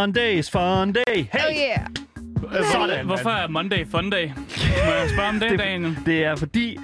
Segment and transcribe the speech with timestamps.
[0.00, 1.28] Mondays Fun Day.
[1.32, 1.40] Hey!
[1.46, 1.86] Oh yeah.
[2.72, 4.26] Sådan, Hvorfor er Monday Fun Day?
[4.86, 5.98] Må jeg spørge om det, Daniel?
[6.06, 6.78] Det er fordi,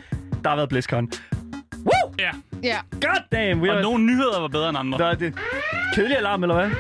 [0.45, 1.11] der har været BlizzCon.
[2.67, 2.71] Ja.
[2.73, 2.79] Ja.
[3.09, 3.61] God damn!
[3.63, 3.83] We Og are...
[3.83, 4.99] nogle nyheder var bedre end andre.
[4.99, 5.35] Der er det
[5.95, 6.65] kedelige alarm, eller hvad?
[6.65, 6.71] Er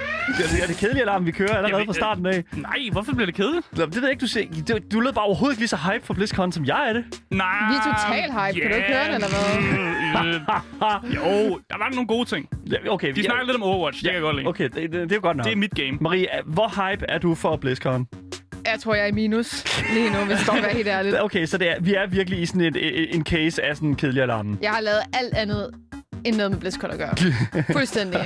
[0.52, 2.44] det, er det kedelige alarm, vi kører allerede ved- fra starten af?
[2.52, 3.66] Nej, hvorfor bliver det kedeligt?
[3.76, 4.46] Det ved jeg ikke, du siger.
[4.68, 7.04] Du, du lød bare overhovedet ikke lige så hype for BlizzCon, som jeg er det.
[7.30, 7.46] Nej.
[7.70, 8.60] Vi er total hype.
[8.60, 9.56] Kan du ikke høre den, eller hvad?
[11.16, 12.48] jo, der var nogle gode ting.
[12.70, 14.48] Ja, Okay, De vi snakker lidt om Overwatch, det kan jeg godt lide.
[14.48, 15.46] Okay, det, det, det er jo godt nok.
[15.46, 15.98] Det er mit game.
[16.00, 18.06] Marie, hvor hype er du for BlizzCon?
[18.72, 21.16] Jeg tror, jeg er i minus lige nu, hvis det står være helt ærligt.
[21.26, 23.88] Okay, så det er, vi er virkelig i sådan et, et, en case af sådan
[23.88, 24.58] en kedelig alarm.
[24.62, 25.70] Jeg har lavet alt andet
[26.26, 27.14] end noget med BlizzCon at gøre.
[27.78, 28.20] Fuldstændig.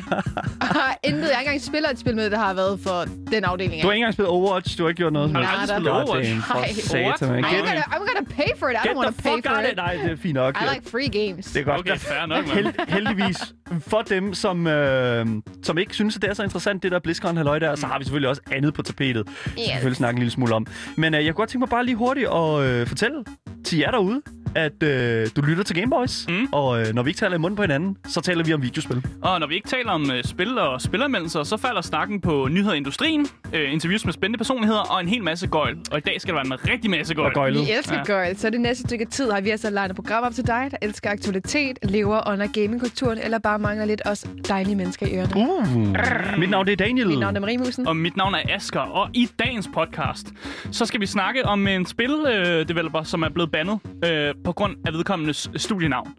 [0.61, 1.21] Og har intet.
[1.21, 3.83] Jeg har ikke engang spillet et spil med, der har været for den afdeling.
[3.83, 5.31] Du har ikke engang spillet Overwatch, du har ikke gjort noget.
[5.31, 6.31] Har du Nej, aldrig der- spillet Overwatch?
[6.55, 6.69] Nej.
[7.17, 7.45] satan?
[7.45, 8.77] I'm gonna, I'm gonna pay for it.
[8.85, 9.71] I get don't to pay for it.
[9.71, 9.77] it.
[9.77, 10.57] Nej, det er fint nok.
[10.63, 11.47] I like free games.
[11.47, 11.81] Det er godt.
[11.81, 12.45] Okay, fair nok.
[12.55, 13.39] Held, heldigvis
[13.81, 15.27] for dem, som, øh,
[15.63, 17.99] som ikke synes, at det er så interessant, det der BlizzCon halløj der, så har
[17.99, 19.27] vi selvfølgelig også andet på tapetet.
[19.27, 20.67] Det skal vi selvfølgelig snakke en lille smule om.
[20.97, 23.25] Men øh, jeg kunne godt tænke mig bare lige hurtigt at øh, fortælle
[23.65, 24.23] til jer derude,
[24.55, 26.27] at øh, du lytter til Gameboys.
[26.29, 26.47] Mm.
[26.53, 29.05] Og øh, når vi ikke taler i munden på hinanden, så taler vi om videospil.
[29.23, 32.75] Og når vi ikke taler om øh, spil og spilleranmeldelser, så falder snakken på nyheder
[32.75, 35.77] i industrien, øh, interviews med spændende personligheder og en hel masse gøjl.
[35.91, 37.55] Og i dag skal der være en rigtig masse gøjl.
[37.55, 38.03] Vi elsker Ja.
[38.05, 40.77] girl, så det næste stykke tid har vi altså legnet program op til dig, der
[40.83, 45.37] elsker aktualitet, lever under gamingkulturen, eller bare mangler lidt os dejlige mennesker i ørerne.
[45.37, 46.39] Uh.
[46.39, 47.07] Mit navn det er Daniel.
[47.09, 47.87] Mit navn er Marie Musen.
[47.89, 50.29] Og mit navn er Asker, og i dagens podcast,
[50.73, 54.53] så skal vi snakke om en spil-developer, øh, developer, som er blevet bandet øh, på
[54.53, 56.15] grund af vedkommendes studienavn.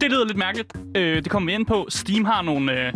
[0.00, 0.72] Det lyder lidt mærkeligt.
[0.96, 1.86] Øh, det kommer vi ind på.
[1.88, 2.92] Steam har nogle, øh,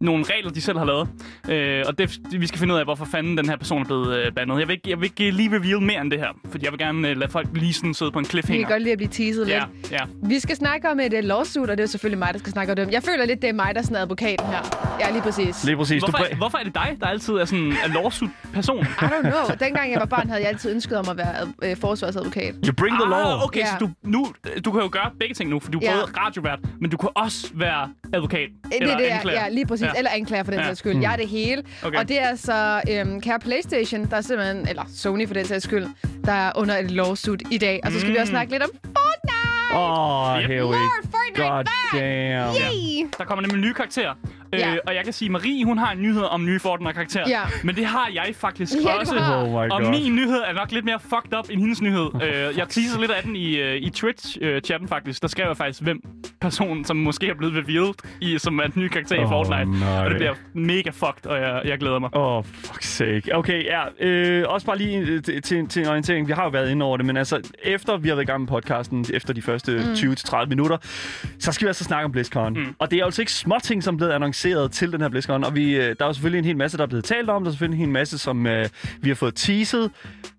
[0.00, 1.08] nogle regler, de selv har lavet.
[1.48, 4.16] Øh, og det, vi skal finde ud af, hvorfor fanden den her person er blevet
[4.18, 4.58] øh, bandet.
[4.58, 6.78] Jeg vil, ikke, jeg vil ikke lige reveal mere end det her, fordi jeg vil
[6.78, 8.66] gerne øh, lade folk lige sådan sidde på en Vi cliffhanger.
[8.66, 9.92] kan godt lide at blive teaset Ja, lidt.
[9.92, 9.98] ja.
[10.22, 12.72] Vi skal snakke om et uh, lawsuit, og det er selvfølgelig mig, der skal snakke
[12.72, 12.92] om det.
[12.92, 14.96] Jeg føler lidt, det er mig, der er sådan advokaten her.
[15.00, 15.64] Ja, lige præcis.
[15.64, 16.02] Lige præcis.
[16.02, 18.78] Hvorfor, Du, er- hvorfor er det dig, der altid er sådan en lawsuit-person?
[18.84, 19.56] I don't know.
[19.60, 22.54] Dengang jeg var barn, havde jeg altid ønsket om at være øh, forsvarsadvokat.
[22.66, 23.18] you bring the law.
[23.36, 23.66] Ah, okay, Ja.
[23.66, 24.26] så du, nu,
[24.64, 25.92] du kan jo gøre begge ting nu, for du er Ja.
[25.92, 28.48] både radiovært, men du kan også være advokat.
[28.64, 29.42] Det er eller det, anklager.
[29.42, 29.86] ja, lige præcis.
[29.86, 29.89] Ja.
[29.94, 29.98] Ja.
[29.98, 30.66] Eller anklager for den Ja.
[30.66, 31.00] sags skyld.
[31.00, 31.62] Jeg er det hele.
[31.84, 31.98] Okay.
[31.98, 35.64] Og det er altså øhm, kære Playstation, der er simpelthen, eller Sony for den sags
[35.64, 35.86] skyld,
[36.24, 37.80] der er under et lawsuit i dag.
[37.84, 38.14] Og så skal mm.
[38.14, 39.74] vi også snakke lidt om Fortnite!
[39.74, 40.50] Åh, oh, Yep.
[40.50, 40.74] here we
[41.04, 42.02] Fortnite God back!
[42.02, 42.54] damn.
[42.54, 43.08] Yay!
[43.18, 44.14] Der kommer nemlig nye karakterer.
[44.52, 44.72] Ja.
[44.72, 47.28] Øh, og jeg kan sige, Marie, hun har en nyhed om nye Fortnite-karakterer.
[47.28, 47.40] Ja.
[47.64, 49.18] Men det har jeg faktisk Ja, også.
[49.18, 49.42] har.
[49.42, 49.90] Oh my Og god.
[49.90, 52.06] min nyhed er nok lidt mere fucked up end hendes nyhed.
[52.22, 55.22] øh, jeg teaser lidt af den i, øh, i Twitch-chatten faktisk.
[55.22, 56.00] Der skrev jeg faktisk, hvem
[56.40, 59.80] personen, som måske er blevet revealed, i, som er den nye karakter i Åh, Fortnite.
[59.80, 60.04] nej.
[60.04, 62.10] Og det bliver mega fucked, og jeg, jeg glæder mig.
[62.16, 63.34] Åh, oh, fuck sake.
[63.36, 63.80] Okay, ja.
[64.06, 66.28] Øh, også bare lige øh, til, til, til en orientering.
[66.28, 68.40] Vi har jo været inde over det, men altså, efter vi har været i gang
[68.40, 69.92] med podcasten, efter de første mm.
[69.92, 70.76] 20-30 minutter,
[71.38, 72.52] så skal vi altså snakke om BlizzCon.
[72.54, 72.74] Mm.
[72.78, 74.12] Og det er altså ikke småting, som er blevet
[74.44, 75.44] lanceret til den her BlizzCon.
[75.44, 77.42] Og vi, øh, der er jo selvfølgelig en hel masse, der er blevet talt om.
[77.42, 78.68] Der er selvfølgelig en hel masse, som øh,
[79.00, 79.90] vi har fået teaset.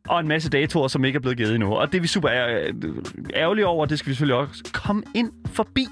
[0.08, 1.74] Og en masse datoer, som ikke er blevet givet endnu.
[1.74, 2.72] Og det er vi super ær-
[3.36, 3.86] ærgerlige over.
[3.86, 5.88] Det skal vi selvfølgelig også komme ind forbi.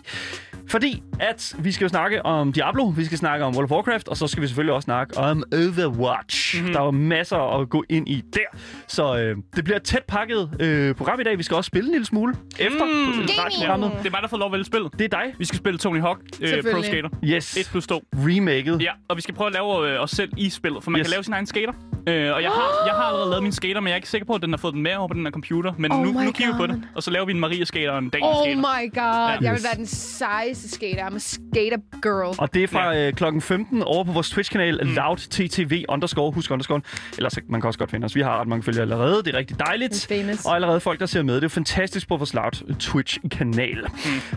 [0.69, 4.07] Fordi at vi skal jo snakke om Diablo, vi skal snakke om World of Warcraft,
[4.07, 6.55] og så skal vi selvfølgelig også snakke om Overwatch.
[6.55, 6.61] Mhm.
[6.63, 6.73] Mm-hmm.
[6.73, 8.59] Der er jo masser at gå ind i der.
[8.87, 11.37] Så øh, det bliver tæt pakket øh, program i dag.
[11.37, 12.91] Vi skal også spille en lille smule efter Mm.
[13.21, 13.27] mm.
[13.59, 13.91] programmet.
[13.99, 14.91] Det er mig, der får lov at vælge spillet.
[14.99, 15.33] Det er dig.
[15.37, 16.81] Vi skal spille Tony Hawk øh, Pro.
[16.83, 17.09] Skater.
[17.23, 17.57] Yes.
[17.57, 18.01] 1 plus 2.
[18.15, 18.81] Remaket.
[18.81, 21.05] Ja, og vi skal prøve at lave øh, os selv i spillet, for man Yes.
[21.05, 21.07] yes.
[21.09, 21.73] kan lave sin egen skater.
[22.07, 24.25] Øh, og jeg har, jeg har allerede lavet min skater, men jeg er ikke sikker
[24.25, 25.73] på, at den har fået den med over på den her computer.
[25.77, 27.99] Men Oh nu, nu kigger vi på det, og så laver vi en Maria-skater og
[27.99, 29.29] en Daniel Oh my god.
[29.29, 29.63] Jeg vil Yes.
[29.63, 31.07] være den sejeste skater.
[31.07, 32.35] I'm a skater girl.
[32.37, 34.89] Og det er fra øh, klokken 15 over på vores Twitch-kanal, mm.
[34.89, 36.81] loudttv underscore, husk underscore.
[37.17, 38.15] Ellers man kan også godt finde os.
[38.15, 39.23] Vi har ret mange følgere allerede.
[39.23, 40.11] Det er rigtig dejligt.
[40.45, 41.35] Og allerede folk, der ser med.
[41.35, 43.87] Det er fantastisk på vores Loud Twitch-kanal.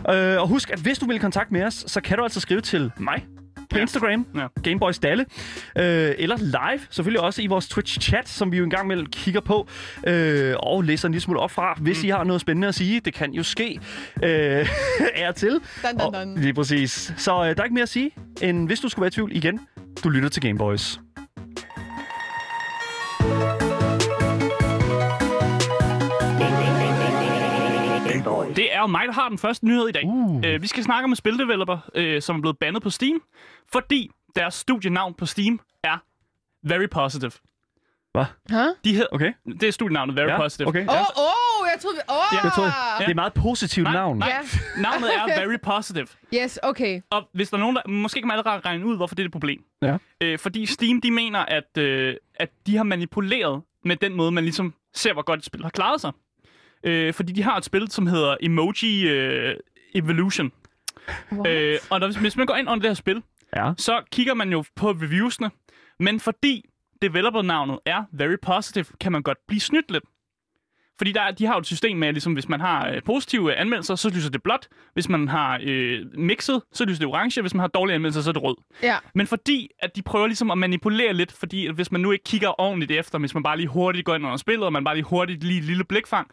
[0.05, 0.13] Mm.
[0.13, 2.39] Øh, og husk, at hvis du vil i kontakt med os, så kan du altså
[2.39, 3.25] skrive til mig
[3.69, 3.81] på Ja.
[3.81, 4.47] Instagram, Ja.
[4.63, 5.25] Gameboys Dalle,
[5.77, 9.67] øh, eller live, selvfølgelig også i vores Twitch-chat, som vi jo engang med kigger på,
[10.07, 12.07] øh, og læser en lille smule op fra, hvis mm.
[12.07, 12.99] I har noget spændende at sige.
[12.99, 13.79] Det kan jo ske
[14.23, 14.29] øh,
[15.15, 15.49] er til.
[15.51, 15.59] Dun,
[15.91, 16.37] dun, Og, dun.
[16.41, 17.13] lige præcis.
[17.17, 18.11] Så øh, der er ikke mere at sige,
[18.41, 19.59] end hvis du skulle være i tvivl igen,
[20.03, 20.99] du lytter til Gameboys.
[28.55, 30.03] Det er jo mig, der har den første nyhed i dag.
[30.05, 30.41] Uh.
[30.45, 33.21] Øh, vi skal snakke om en spildeveloper, øh, som er blevet bandet på Steam,
[33.71, 35.97] fordi deres studienavn på Steam er
[36.67, 37.31] Very Positive.
[38.13, 38.25] Hvad?
[38.51, 38.59] Huh?
[38.83, 39.33] De hed, Okay.
[39.45, 40.67] Det er studienavnet Very Ja, Positive.
[40.67, 40.87] okay.
[40.87, 41.97] Åh, oh, oh, jeg troede...
[42.09, 42.15] Åh!
[42.15, 42.39] Oh.
[42.43, 42.63] Jeg tror,
[42.99, 44.17] det er et meget positivt Nej, navn.
[44.17, 44.27] nej.
[44.27, 44.39] Ja.
[44.81, 46.07] Navnet er Very Positive.
[46.33, 47.01] Yes, okay.
[47.11, 47.81] Og hvis der er nogen, der...
[47.87, 49.63] Måske kan man allerede regne ud, hvorfor det er et problem.
[49.81, 49.97] Ja.
[50.21, 54.43] Øh, fordi Steam, de mener, at, øh, at de har manipuleret med den måde, man
[54.43, 56.11] ligesom ser, hvor godt et spil har klaret sig.
[56.83, 59.07] Øh, fordi de har et spil, som hedder Emoji...
[59.09, 59.55] Øh,
[59.95, 60.51] Evolution.
[61.31, 61.47] What?
[61.51, 63.21] Øh, og når, hvis man går ind under det her spil,
[63.55, 63.71] Ja.
[63.77, 65.51] så kigger man jo på reviewsene.
[65.99, 66.65] Men fordi
[67.01, 70.03] developer-navnet er very positive, kan man godt blive snydt lidt.
[70.97, 73.55] Fordi der, er- de har jo et system med, ligesom hvis man har øh, positive
[73.55, 74.67] anmeldelser, så lyser det blåt.
[74.93, 77.41] Hvis man har øh, mixet, så lyser det orange.
[77.41, 78.55] Hvis man har dårlige anmeldelser, så er det rød.
[78.83, 78.95] Ja.
[79.15, 82.23] Men fordi, at de prøver ligesom at manipulere lidt, fordi at hvis man nu ikke
[82.23, 84.95] kigger ordentligt efter, hvis man bare lige hurtigt går ind under spillet, og man bare
[84.95, 86.27] lige hurtigt lige et lille blikfang,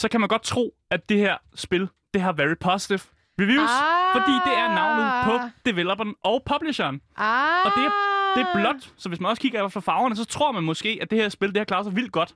[0.00, 3.00] så kan man godt tro, at det her spil, det har very positive
[3.40, 4.12] reviews, Ah.
[4.20, 7.00] fordi det er navnet på developeren og publisheren.
[7.16, 7.64] Ah.
[7.66, 7.90] Og det er,
[8.36, 11.10] det er blåt, så hvis man også kigger efter farverne, så tror man måske, at
[11.10, 12.34] det her spil, det har klaret sig vildt godt.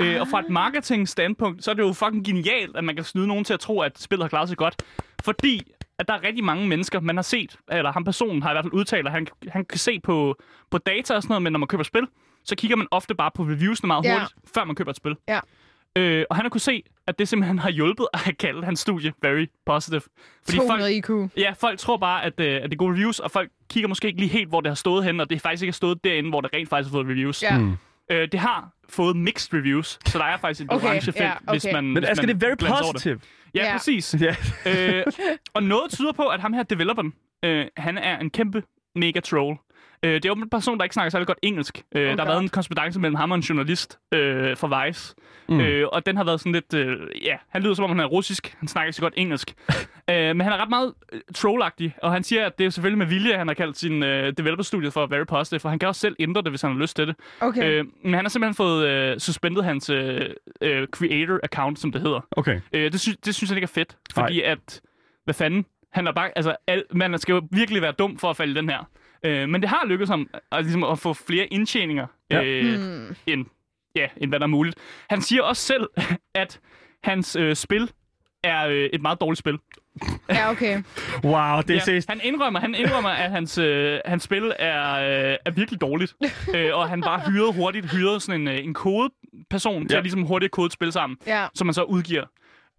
[0.00, 3.04] Øh, og fra et marketing standpunkt, så er det jo fucking genialt, at man kan
[3.04, 4.82] snyde nogen til at tro, at spillet har klaret sig godt.
[5.24, 8.54] Fordi at der er rigtig mange mennesker, man har set, eller ham personen har i
[8.54, 10.36] hvert fald udtalt, at han, han kan se på,
[10.70, 12.06] på data og sådan noget, men når man køber spil,
[12.44, 14.12] så kigger man ofte bare på reviewsene meget Ja.
[14.18, 15.16] hurtigt, før man køber et spil.
[15.28, 15.40] Ja.
[15.98, 19.12] Øh, og han har kunne se, at det simpelthen har hjulpet at kalde hans studie
[19.22, 20.00] very positive.
[20.44, 21.10] Fordi folk, 200 IQ.
[21.36, 24.08] Ja, folk tror bare, at, øh, at det er gode reviews, og folk kigger måske
[24.08, 26.04] ikke lige helt, hvor det har stået hen, og det er faktisk ikke har stået
[26.04, 27.42] derinde, hvor det rent faktisk har fået reviews.
[27.42, 27.58] Ja.
[27.58, 27.76] Mm.
[28.10, 31.32] Øh, det har fået mixed reviews, så der er faktisk et Okay, orange felt, ja,
[31.50, 31.74] hvis okay.
[31.74, 33.14] man Men altså, det er very positive.
[33.14, 33.22] Det.
[33.54, 33.72] Ja, Ja.
[33.72, 34.14] præcis.
[34.20, 34.34] Ja.
[34.98, 35.04] øh,
[35.54, 37.12] og noget tyder på, at ham her developeren,
[37.44, 38.62] øh, han er en kæmpe
[38.94, 39.56] mega troll.
[40.02, 41.82] Øh, det er jo en person, der ikke snakker særlig godt engelsk.
[41.94, 45.14] Øh, der har været en korrespondance mellem ham og en journalist øh, fra Vice.
[45.48, 45.60] Mm.
[45.60, 46.74] Øh, og den har været sådan lidt...
[46.74, 48.56] Øh, ja, han lyder som om, han er russisk.
[48.58, 49.54] Han snakker ikke så godt engelsk.
[50.10, 52.98] øh, men han er ret meget øh, trollagtig, og han siger, at det er selvfølgelig
[52.98, 55.88] med vilje, at han har kaldt sin øh, developer-studie for Very Positive, for han kan
[55.88, 57.16] også selv ændre det, hvis han har lyst til det.
[57.40, 57.64] Okay.
[57.64, 60.20] Øh, men han har simpelthen fået øh, suspendet hans øh,
[60.60, 62.20] øh, creator-account, som det hedder.
[62.30, 62.60] Okay.
[62.72, 64.80] Øh, det, sy- det synes han ikke er fedt, fordi at,
[65.24, 68.36] hvad fanden, han er bare, altså, al, man skal jo virkelig være dum for at
[68.36, 68.88] falde i den her.
[69.22, 72.42] Øh, men det har lykkedes ham at, ligesom, at få flere indtjeninger, Ja.
[72.44, 73.16] øh, Hmm.
[73.26, 73.46] end,
[73.96, 74.76] ja, end hvad der er muligt.
[75.10, 75.88] Han siger også selv,
[76.34, 76.60] at
[77.04, 77.90] hans øh, spil
[78.44, 79.58] er øh, et meget dårligt spil.
[80.28, 80.82] Ja, okay.
[81.24, 82.08] Wow, det er seriøst.
[82.08, 86.14] han indrømmer, han indrømmer, at hans, øh, hans spil er, øh, er virkelig dårligt.
[86.56, 89.98] øh, og han bare hyrede hurtigt, hyrede sådan en, øh, en kodeperson til Ja.
[89.98, 91.46] at ligesom hurtigt kode et spil sammen Ja.
[91.54, 92.24] som man så udgiver.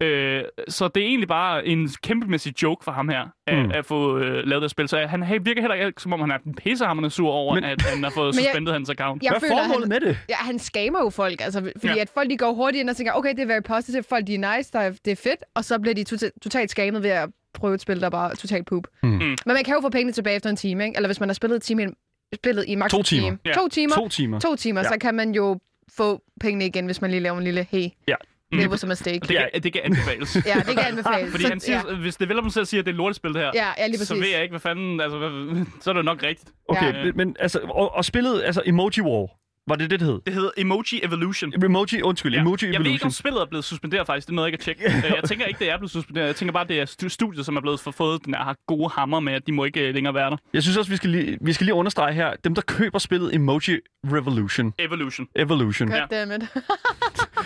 [0.01, 3.71] Øh, så det er egentlig bare en kæmpemæssig joke for ham her, at, Mm.
[3.73, 4.87] at få øh, lavet det spil.
[4.87, 7.81] Så han hey, virker heller ikke, som om han er pissehammerende sur over, Men- at
[7.81, 9.23] han har fået suspendet hans account.
[9.23, 10.17] Jeg Hvad er føler, formålet han, med det?
[10.29, 12.01] ja, han skamer jo folk, altså, fordi Ja.
[12.01, 14.35] at folk de går hurtigt ind og tænker, okay, det er very positive, folk de
[14.35, 17.09] er nice, der er, det er fedt, og så bliver de tota- totalt skamet ved
[17.09, 18.87] at prøve et spil, der bare er totalt poop.
[19.03, 19.09] Mm.
[19.09, 20.95] Men man kan jo få pengene tilbage efter en time, ikke?
[20.97, 21.87] Eller hvis man har spillet, et time,
[22.35, 23.27] spillet i maks To timer.
[23.27, 23.37] time.
[23.45, 23.51] Ja.
[23.53, 23.95] To timer.
[23.95, 24.39] To timer.
[24.39, 24.87] To timer, Ja.
[24.87, 25.59] så kan man jo
[25.97, 28.15] få pengene igen, hvis man lige laver en lille, hey, Ja.
[28.51, 29.19] Det was a mistake.
[29.19, 30.35] Det, kan, det kan anbefales.
[30.45, 31.31] Ja, det kan anbefales.
[31.31, 31.95] Fordi Så- han siger, ja.
[31.95, 34.07] hvis developeren selv siger, at det er et lortespil, det her, Ja, ja, lige præcis.
[34.07, 35.01] så ved jeg ikke, hvad fanden...
[35.01, 36.49] Altså, hvad, så er det nok rigtigt.
[36.69, 37.11] Okay, Ja.
[37.15, 39.27] men, altså, og, og spillet, altså Emoji War,
[39.67, 40.19] var det det, det hed?
[40.25, 41.53] Det hedder Emoji Evolution.
[41.65, 42.41] Emoji, undskyld, Ja.
[42.41, 43.07] Emoji Jeg ved ikke, Evolution.
[43.07, 44.27] om spillet er blevet suspenderet faktisk.
[44.27, 44.83] Det er noget, jeg kan tjekke.
[45.07, 46.27] Øh, jeg tænker ikke, det er blevet suspenderet.
[46.27, 48.89] Jeg tænker bare, det er stu- studiet, som er blevet for fået den her gode
[48.89, 50.37] hammer med, at de må ikke øh, længere være der.
[50.53, 53.35] Jeg synes også, vi skal, lige, vi skal lige understrege her, dem der køber spillet
[53.35, 53.77] Emoji
[54.13, 55.27] Revolution, Evolution.
[55.35, 55.87] Evolution.
[55.89, 56.05] God Ja.
[56.19, 56.49] damn it.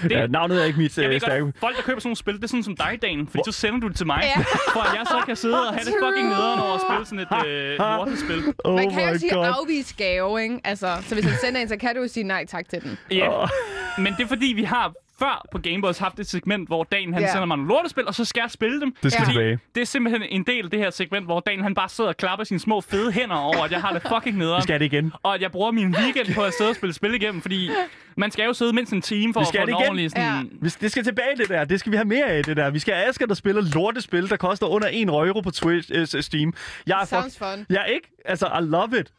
[0.03, 1.43] Det, Ja, navnet er ikke mit Jeg øh, stærke.
[1.43, 3.27] godt, folk, der køber sådan nogle spil, det er sådan som dig, Dan.
[3.27, 4.41] Fordi så sender du det til mig, Ja.
[4.73, 7.19] for at jeg så kan sidde og have det fucking nederen over at spille sådan
[7.19, 8.53] et øh, lortespil.
[8.63, 9.45] Oh Man kan jo sige god.
[9.59, 10.59] afvise gave, ikke?
[10.63, 12.97] Altså, så hvis han sender en, så kan du jo sige nej tak til den.
[13.11, 13.49] Ja, Åh.
[13.97, 17.21] men det er fordi, vi har før på Gameboys haft et segment, hvor Dan han
[17.23, 17.31] Ja.
[17.31, 18.95] sender mig nogle lortespil, og så skal jeg spille dem.
[19.03, 19.31] Det skal Ja.
[19.31, 19.59] tilbage.
[19.75, 22.17] Det er simpelthen en del af det her segment, hvor Dan han bare sidder og
[22.17, 24.61] klapper sine små fede hænder over, at jeg har det fucking Vi nederen.
[24.63, 25.13] skal det igen.
[25.23, 27.69] Og at jeg bruger min weekend på at sidde og spille spil igennem, fordi
[28.17, 29.89] man skal jo sidde mindst en time for Vi at skal få det en igen.
[29.89, 30.49] ordentlig sådan...
[30.61, 31.65] Vi- Det skal tilbage, det der.
[31.65, 32.69] Det skal vi have mere af, det der.
[32.69, 36.21] Vi skal have Asger, der spiller lortespil, der koster under 1 euro på Twitch, øh,
[36.23, 36.53] Steam.
[36.87, 37.65] Jeg er Sounds fun.
[37.69, 38.07] Jeg er ikke...
[38.25, 39.13] Altså, I love it.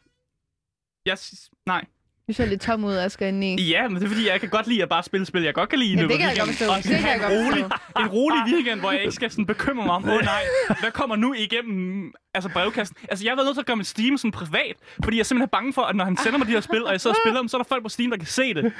[1.05, 1.17] Jeg,
[1.65, 1.85] nej.
[2.27, 3.61] Vi ser lidt tom ud, Asger, indeni.
[3.61, 5.69] Ja, men det er fordi, jeg kan godt lide at bare spille spil, jeg godt
[5.69, 6.71] kan lide Ja, det kan jeg godt forstå.
[6.71, 7.63] Og Det kan jeg godt rolig,
[7.99, 10.41] en rolig weekend, hvor jeg ikke skal sådan bekymre mig om, åh oh, nej,
[10.79, 12.95] hvad kommer nu igennem altså brevkassen?
[13.09, 15.23] Altså, jeg har været nødt til at gøre mit Steam sådan privat, fordi jeg er
[15.25, 17.19] simpelthen bange for, at når han sender mig de her spil, og jeg sidder og
[17.23, 18.73] spiller dem, så er der folk på Steam, der kan se det.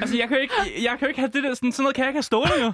[0.00, 1.94] Altså, jeg kan jo ikke, jeg kan jo ikke have det der, sådan, sådan noget
[1.94, 2.72] kan jeg ikke have stående jo.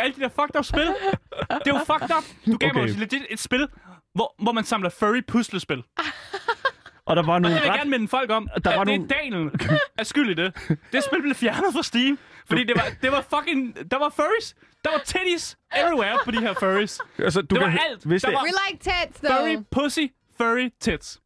[0.00, 0.86] Alle de der fucked up spil.
[0.86, 2.24] Det er jo fucked up.
[2.46, 2.94] Du gav mig Okay.
[2.94, 3.68] jo legit et spil,
[4.14, 5.82] hvor, hvor man samler furry puslespil.
[7.06, 7.78] Og der var Og nogle det vil jeg ret...
[7.80, 9.50] gerne minde folk om, Der der var nogle- det er Daniel
[9.98, 10.78] er skyld i det.
[10.92, 13.90] Det spil blev fjernet fra Steam, fordi det var, det var fucking...
[13.90, 14.54] Der var furries.
[14.84, 17.00] Der var titties everywhere på de her furries.
[17.18, 18.04] Altså, du Det var kan, alt.
[18.04, 19.36] Hvis Der det, var- We like tits, though.
[19.46, 20.06] Furry pussy,
[20.38, 21.20] furry tits.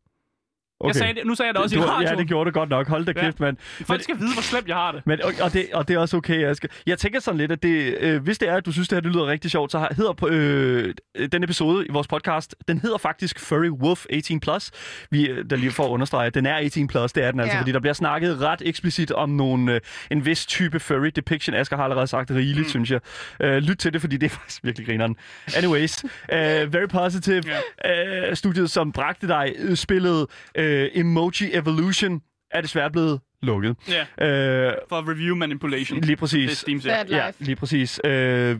[0.80, 0.88] Okay.
[0.88, 2.14] Jeg sagde det, nu sagde jeg det også du, i radioen.
[2.14, 2.88] Ja, det gjorde det godt nok.
[2.88, 3.20] Hold da Ja.
[3.24, 3.56] kæft, mand.
[3.86, 5.02] Folk skal vide, hvor slemt jeg har det.
[5.06, 6.68] Men, og, og, det, og det er også okay, Asger.
[6.86, 9.00] Jeg tænker sådan lidt, at det, øh, hvis det er, at du synes, det her
[9.00, 10.94] det lyder rigtig sjovt, så har, hedder på, øh,
[11.32, 14.38] den episode i vores podcast, den hedder faktisk Furry Wolf 18+.
[14.42, 14.70] Plus.
[15.10, 17.40] Vi, øh, der lige for at understrege, at den er 18+, plus, det er den
[17.40, 17.60] altså, Ja.
[17.60, 19.80] fordi der bliver snakket ret eksplicit om nogle, øh,
[20.10, 21.54] en vis type furry depiction.
[21.56, 22.70] Asger har allerede sagt rigeligt, mm.
[22.70, 23.00] synes jeg.
[23.40, 25.16] Øh, lyt til det, fordi det er faktisk virkelig grineren.
[25.56, 27.42] Anyways, øh, very positive.
[27.86, 30.26] Øh, studiet, som bragte dig øh, spillet
[30.58, 33.76] øh, Emoji Evolution, er desværre blevet lukket.
[33.88, 36.00] Ja, Øh, for review manipulation.
[36.00, 36.58] Lige Det er præcis.
[36.58, 37.24] Steam Bad siger.
[37.24, 38.00] Ja, lige præcis.
[38.04, 38.56] Øh,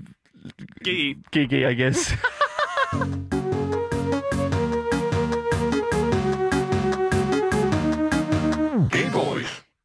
[0.85, 1.15] GE.
[1.33, 2.15] GG, I guess.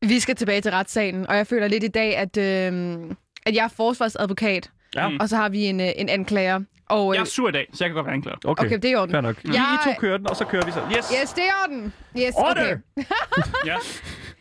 [0.01, 2.99] Vi skal tilbage til retssalen, og jeg føler lidt i dag, at, øh,
[3.45, 5.09] at jeg er forsvarsadvokat, Ja.
[5.19, 6.59] og så har vi en, øh, en anklager.
[6.89, 8.37] Og, øh, Jeg er sur i dag, så jeg kan godt være anklager.
[8.45, 9.11] Okay, Okay, det er i orden.
[9.11, 9.43] Fair nok.
[9.43, 9.53] Jeg-
[9.85, 10.81] I, I to kører den, og så kører vi så.
[10.97, 11.11] Yes!
[11.21, 11.93] Yes, det er i orden.
[12.17, 12.61] Yes, Order!
[12.61, 12.77] okay.
[13.65, 13.75] Ja.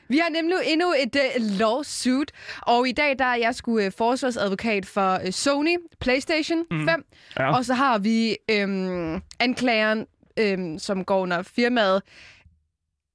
[0.08, 3.92] Vi har nemlig endnu et uh, lawsuit, og i dag der er jeg sgu uh,
[3.98, 6.88] forsvarsadvokat for uh, Sony PlayStation 5, Mhm.
[7.38, 7.56] Ja.
[7.56, 10.06] og så har vi øhm, anklageren,
[10.38, 12.02] øhm, som går under firmaet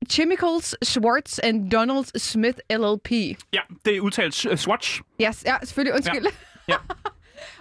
[0.10, 3.12] Chemicals Schwartz and Donald Smith LLP.
[3.54, 5.02] ja, det er udtalt uh, Swatch.
[5.22, 6.26] Yes, ja, selvfølgelig, undskyld.
[6.68, 6.76] Ja.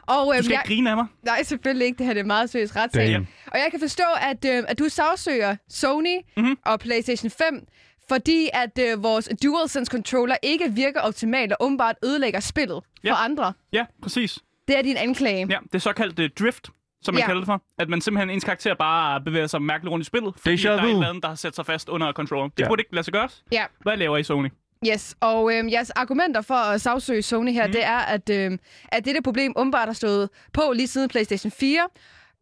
[0.06, 1.06] og Du øhm, skal jeg, ikke grine af mig.
[1.22, 1.98] nej, selvfølgelig ikke.
[1.98, 3.12] Det her det er meget seriøst retssag.
[3.12, 3.26] Damn.
[3.46, 6.24] Og jeg kan forstå, at, øh, at du sagsøger Sony Mhm.
[6.44, 6.58] mm-hmm.
[6.66, 7.66] og PlayStation 5,
[8.08, 13.10] fordi at øh, vores DualSense controller ikke virker optimalt og åbenbart ødelægger spillet Ja.
[13.12, 13.52] for andre.
[13.72, 14.38] Ja, præcis.
[14.68, 15.46] Det er din anklage.
[15.50, 16.68] Ja, det er såkaldt uh, drift,
[17.02, 17.26] som man Ja.
[17.26, 17.62] kalder det for.
[17.78, 20.76] At man simpelthen ens karakter bare bevæger sig mærkeligt rundt i spillet, fordi Déjà der
[20.76, 22.48] er et eller andet, der har sat sig fast under controller.
[22.48, 22.68] Det Ja.
[22.68, 23.28] burde ikke lade sig gøre.
[23.52, 23.64] Ja.
[23.82, 24.48] Hvad laver I Sony?
[24.92, 27.72] Yes, og øh, jeres argumenter for at sagsøge Sony her, mm.
[27.72, 31.88] det er, at, øh, at dette problem åbenbart har stået på lige siden PlayStation 4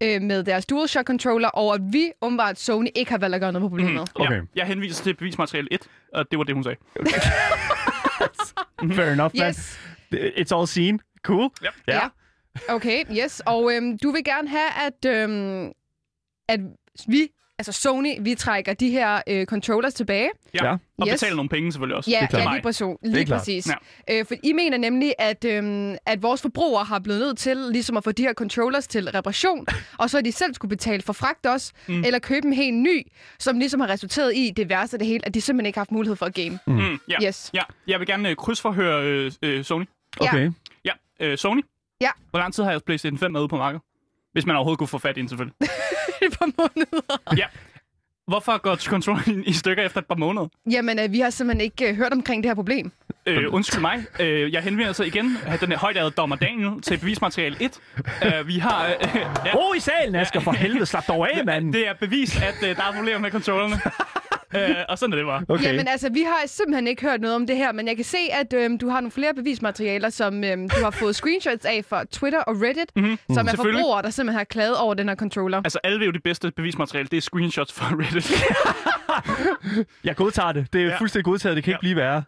[0.02, 3.52] øh, med deres DualShock controller, og at vi åbenbart Sony ikke har valgt at gøre
[3.52, 3.92] noget på problemet.
[3.92, 4.22] Mm.
[4.22, 4.34] Okay.
[4.34, 5.80] Ja, jeg henviser til bevismateriale 1,
[6.12, 6.76] og det var det, hun sagg.
[8.96, 9.48] Fair enough, man.
[9.48, 9.78] Yes,
[10.14, 11.00] It's all seen.
[11.22, 11.50] Cool.
[11.62, 11.68] Ja.
[11.88, 11.94] Ja.
[11.94, 12.08] ja.
[12.68, 13.42] Okay, yes.
[13.46, 15.72] Og øhm, du vil gerne have, at, øhm,
[16.48, 16.60] at
[17.08, 17.28] vi,
[17.68, 20.30] altså Sony, vi trækker de her øh, controllers tilbage.
[20.54, 20.64] Ja.
[20.66, 20.72] Ja.
[20.72, 21.12] Og Yes.
[21.12, 22.10] betaler nogle penge selvfølgelig også.
[22.10, 22.44] Ja, er klart.
[22.44, 22.86] ja lige, præcis.
[23.02, 23.68] lige præcis.
[24.08, 24.18] Ja.
[24.18, 27.96] Øh, for I mener nemlig, at, øhm, at vores forbrugere har blevet nødt til ligesom
[27.96, 29.66] at få de her controllers til reparation,
[29.98, 32.04] og så har de selv skulle betale for fragt også, mm.
[32.04, 33.06] eller købe en helt ny,
[33.38, 35.80] som ligesom har resulteret i det værste af det hele, at de simpelthen ikke har
[35.80, 36.58] haft mulighed for at game.
[36.66, 36.72] Mm.
[36.72, 37.26] Mm, ja.
[37.28, 37.50] Yes.
[37.54, 37.62] ja.
[37.86, 39.84] Jeg vil gerne uh, krydsforhøre øh, øh, Sony.
[40.20, 40.50] Okay.
[40.84, 41.60] Ja, øh, Sony.
[42.00, 42.10] Ja.
[42.30, 43.82] Hvor lang tid har jeres PlayStation 5 været ude på markedet?
[44.32, 45.56] Hvis man overhovedet kunne få fat i den, selvfølgelig.
[46.22, 47.36] Et par måneder.
[47.40, 47.46] ja.
[48.26, 50.48] Hvorfor går controllen i stykker efter et par måneder?
[50.70, 52.92] Jamen, øh, vi har simpelthen ikke øh, hørt omkring det her problem.
[53.26, 54.04] Øh, undskyld mig.
[54.20, 57.80] Øh, jeg henvender sig igen af den højtærede dommer Daniel til bevismateriale 1.
[58.24, 58.86] Øh, vi har...
[58.86, 58.92] Øh,
[59.46, 60.86] ja, Ro i salen, Asger, for helvede.
[60.86, 61.72] Slap dog af, mand.
[61.72, 63.80] det er bevis, at øh, der er problemer med controllerne.
[64.56, 65.42] øh, og sådan er det bare.
[65.48, 65.64] Okay.
[65.64, 68.18] Jamen altså, vi har simpelthen ikke hørt noget om det her, men jeg kan se,
[68.32, 72.04] at øhm, du har nogle flere bevismaterialer, som øhm, du har fået screenshots af fra
[72.04, 73.18] Twitter og Reddit, mm-hmm.
[73.34, 73.80] som er Selvfølgelig.
[73.80, 75.60] forbrugere, der simpelthen har klaget over den her controller.
[75.64, 78.32] Altså, alle ved jo det bedste bevismateriale, det er screenshots fra Reddit.
[80.04, 80.66] Jeg godtager det.
[80.72, 80.96] Det er Ja.
[80.98, 81.56] fuldstændig godtaget.
[81.56, 81.80] Det kan ikke Ja.
[81.80, 82.22] blive værre.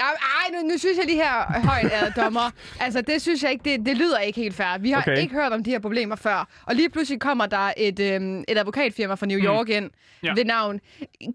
[0.00, 2.50] Ej, nu, nu synes jeg lige her højt, ærede dommer.
[2.80, 4.78] Altså, det synes jeg ikke, det, det lyder ikke helt fair.
[4.78, 5.18] Vi har Okay.
[5.18, 6.48] ikke hørt om de her problemer før.
[6.66, 9.90] Og lige pludselig kommer der et, øhm, et advokatfirma fra New York ind
[10.22, 10.32] Ja.
[10.34, 10.80] ved navn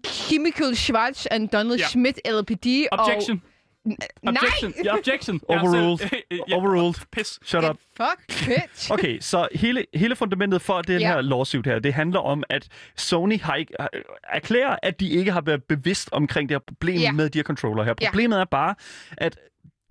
[0.06, 1.86] Chemical Schwartz and Donald Ja.
[1.86, 2.66] Schmidt LPD.
[2.92, 3.42] Objection.
[3.44, 3.51] Og,
[3.84, 3.96] nej!
[4.26, 4.74] Objection.
[4.84, 5.40] Ja, objection.
[5.48, 5.98] Overruled.
[6.48, 6.94] ja, Overruled.
[7.12, 7.38] Pis.
[7.44, 7.76] Shut up.
[7.96, 8.90] Fuck, bitch.
[8.94, 11.12] Okay, så hele, hele fundamentet for den Ja.
[11.12, 13.90] her lawsuit her, det handler om, at Sony har ikke, har-
[14.28, 17.12] erklærer, at de ikke har været bevidst omkring det her problem Ja.
[17.12, 17.94] med de her controller her.
[18.00, 18.08] Ja.
[18.10, 18.74] Problemet er bare,
[19.18, 19.36] at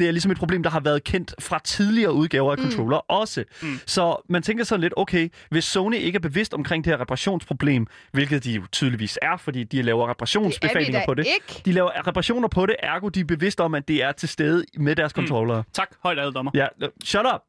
[0.01, 2.63] det er ligesom et problem, der har været kendt fra tidligere udgaver af Mm.
[2.63, 3.43] controller også.
[3.61, 3.79] Mm.
[3.85, 7.87] Så man tænker sådan lidt, okay, hvis Sony ikke er bevidst omkring det her reparationsproblem,
[8.11, 11.25] hvilket de jo tydeligvis er, fordi de laver reparationsbefalinger da på det.
[11.27, 11.61] ikke.
[11.65, 14.65] De laver reparationer på det, ergo de er bevidst om, at det er til stede
[14.77, 15.63] med deres controller.
[15.73, 16.51] Tak, højtærede dommer.
[16.55, 17.41] Ja, øh, shut up.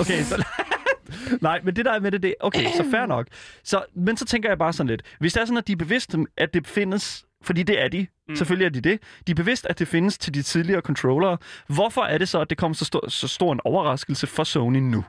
[0.00, 0.44] Okay, så...
[1.40, 3.26] Nej, men det der er med det, det okay, så fair nok.
[3.64, 5.76] Så, men så tænker jeg bare sådan lidt, hvis det er sådan, at de er
[5.76, 8.36] bevidst, om, at det findes, fordi det er de, mm.
[8.36, 12.02] selvfølgelig er de det, de er bevidst, at det findes til de tidligere controllere, hvorfor
[12.02, 15.04] er det så, at det kommer så stor, så stor en overraskelse for Sony nu?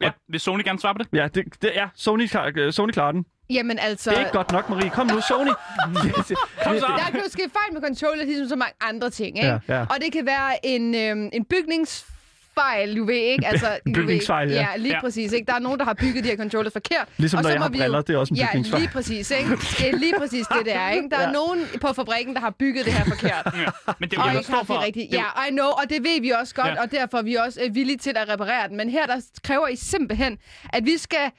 [0.00, 1.08] Ja, vil Sony gerne svare på det?
[1.12, 3.24] Ja, det, det er Sony, klar- øh, Sony klarer den.
[3.50, 4.10] Jamen altså...
[4.10, 4.90] Det er ikke godt nok, Marie.
[4.90, 5.48] Kom nu, Sony.
[6.64, 6.86] Kom så.
[6.98, 9.48] Der kan jo ske fejl med controller, ligesom så mange andre ting, ikke?
[9.48, 9.80] Ja, ja.
[9.80, 11.44] Og det kan være en, øhm, en
[12.58, 13.46] bygningsfejl, du ved ikke?
[13.46, 14.60] Altså, bygningsfejl, ja.
[14.60, 14.76] ja.
[14.76, 15.00] lige Ja.
[15.00, 15.46] præcis, ikke?
[15.46, 17.08] Der er nogen, der har bygget de her controllers forkert.
[17.16, 18.80] Ligesom og når så jeg må har vi jo- briller, det er også en bygningsfejl.
[18.80, 19.50] Ja, lige præcis, ikke?
[19.50, 21.08] Det er lige præcis det, det er, ikke?
[21.10, 21.32] Der er Ja.
[21.32, 23.46] nogen på fabrikken, der har bygget det her forkert.
[23.56, 23.92] Ja.
[24.00, 24.84] Men det er jo står haft for.
[24.84, 25.12] rigtigt.
[25.12, 26.82] Ja, I know, og det ved vi også godt, Ja.
[26.82, 28.76] og derfor er vi også øh, villige til at reparere den.
[28.76, 30.38] Men her, der kræver I simpelthen,
[30.72, 31.30] at vi skal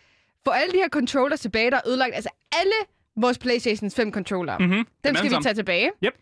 [0.45, 2.15] få alle de her controllers tilbage, der er ødelagt.
[2.15, 2.29] Altså
[2.61, 2.73] alle
[3.21, 4.57] vores PlayStation 5 controller.
[4.57, 4.85] Mhm.
[5.03, 5.89] Dem skal vi tage tilbage.
[6.05, 6.13] Yep.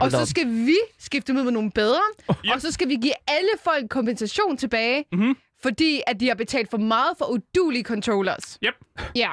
[0.00, 2.00] Og så skal vi skifte dem ud med nogle bedre.
[2.30, 2.36] Yep.
[2.54, 5.36] Og så skal vi give alle folk kompensation tilbage, Mhm.
[5.62, 8.58] fordi at de har betalt for meget for udulige controllers.
[8.64, 8.74] Yep.
[9.16, 9.30] Ja.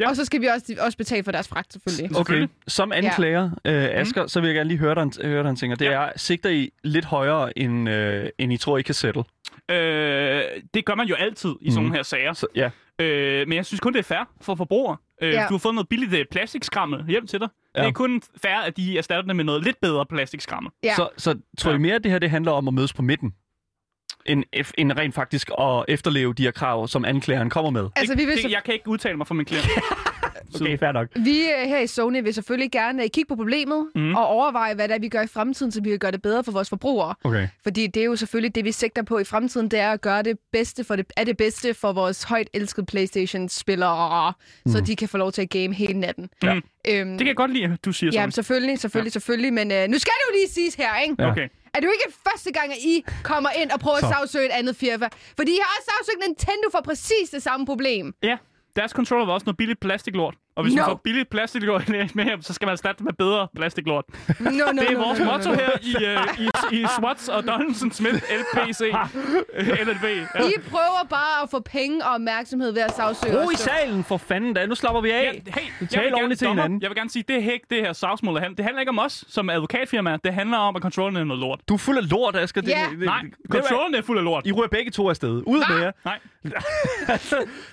[0.00, 0.08] Ja.
[0.08, 2.16] Og så skal vi også, også betale for deres fragt, selvfølgelig.
[2.18, 5.56] Okay, som anklager, øh, Asger, så vil jeg gerne lige høre dig, høre dig en
[5.56, 5.90] ting, og det Ja.
[5.92, 9.22] er, sigter I lidt højere, end, øh, end I tror, I kan settle?
[9.70, 10.42] Øh,
[10.74, 11.94] det gør man jo altid i sådan Mhm.
[11.94, 12.32] her sager.
[12.32, 12.70] Så, ja.
[12.98, 14.96] Øh, men jeg synes kun, det er fair for forbrugere.
[15.22, 15.46] Øh, Ja.
[15.48, 17.48] Du har fået noget billigt øh, plastikskrammel hjem til dig.
[17.76, 17.80] Ja.
[17.82, 20.72] Det er kun fair, at de erstatter det med noget lidt bedre plastikskrammel.
[20.84, 20.94] Ja.
[20.94, 21.78] Så, så tror Ja.
[21.78, 23.32] mere, at det her det handler om at mødes på midten?
[24.26, 24.44] End,
[24.78, 27.88] end rent faktisk at efterleve de her krav, som anklageren kommer med?
[27.96, 29.66] Altså, vi vil, det, så, jeg kan ikke udtale mig for min klient.
[30.60, 31.08] Okay, fair nok.
[31.16, 34.14] vi øh, her i Sony vil selvfølgelig gerne øh, kigge på problemet mm.
[34.14, 36.44] og overveje, hvad det er, vi gør i fremtiden, så vi kan gøre det bedre
[36.44, 37.14] for vores forbrugere.
[37.24, 37.48] Okay.
[37.62, 40.22] Fordi det er jo selvfølgelig det, vi sigter på i fremtiden, det er at gøre
[40.22, 44.32] det bedste for det, er det bedste for vores højt elskede Playstation-spillere,
[44.66, 44.72] mm.
[44.72, 46.28] så de kan få lov til at game hele natten.
[46.42, 46.54] Ja.
[46.88, 48.32] Øhm, Det kan jeg godt lide, at du siger Ja, sådan.
[48.32, 49.12] selvfølgelig, selvfølgelig, ja.
[49.12, 49.52] selvfølgelig.
[49.52, 51.14] Men øh, nu skal det jo lige siges her, ikke?
[51.18, 51.30] Ja.
[51.30, 51.48] Okay.
[51.74, 54.06] Er det jo ikke første gang, at I kommer ind og prøver Så.
[54.06, 55.08] at sagsøge et andet firma?
[55.36, 58.14] Fordi I har også sagsøgt Nintendo for præcis det samme problem.
[58.22, 58.36] Ja,
[58.76, 60.34] deres controller var også noget billigt plastiklort.
[60.56, 60.80] Og hvis No.
[60.82, 64.04] man får billigt plastiklort med hjem, så skal man erstatte det med bedre plastiklort.
[64.40, 65.54] No, no, Det er no, vores no, no, motto no.
[65.56, 68.80] her i, uh, i, i SWATs og Donaldson Smith LPC
[69.54, 70.04] øh, LLB.
[70.04, 70.40] Ja.
[70.48, 74.16] I prøver bare at få penge og opmærksomhed ved at sagsøge Ro i salen, for
[74.16, 74.66] fanden da.
[74.66, 75.42] Nu slapper vi Ja, af.
[75.46, 76.82] hey, jeg Tal vil, gerne, ordentligt til dommer, hinanden.
[76.82, 78.34] jeg vil gerne sige, det er ikke det her sagsmål.
[78.40, 80.16] Det handler ikke om os som advokatfirma.
[80.24, 81.60] Det handler om, at kontrollen er noget lort.
[81.68, 82.60] Du er fuld af lort, Asger.
[82.60, 82.86] Det- Ja.
[82.90, 84.46] det- Nej, det- kontrollen er fuld af lort.
[84.46, 85.42] I ryger begge to afsted.
[85.46, 85.92] Ud med jer.
[86.04, 86.18] Nej,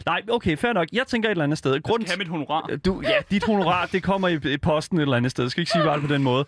[0.05, 0.87] Nej, okay, fair nok.
[0.93, 1.71] Jeg tænker et eller andet sted.
[1.73, 2.68] jeg Grund skal have mit honorar.
[2.85, 5.43] Du, ja, dit honorar, det kommer i, i posten et eller andet sted.
[5.43, 6.45] Jeg skal ikke sige bare på den måde.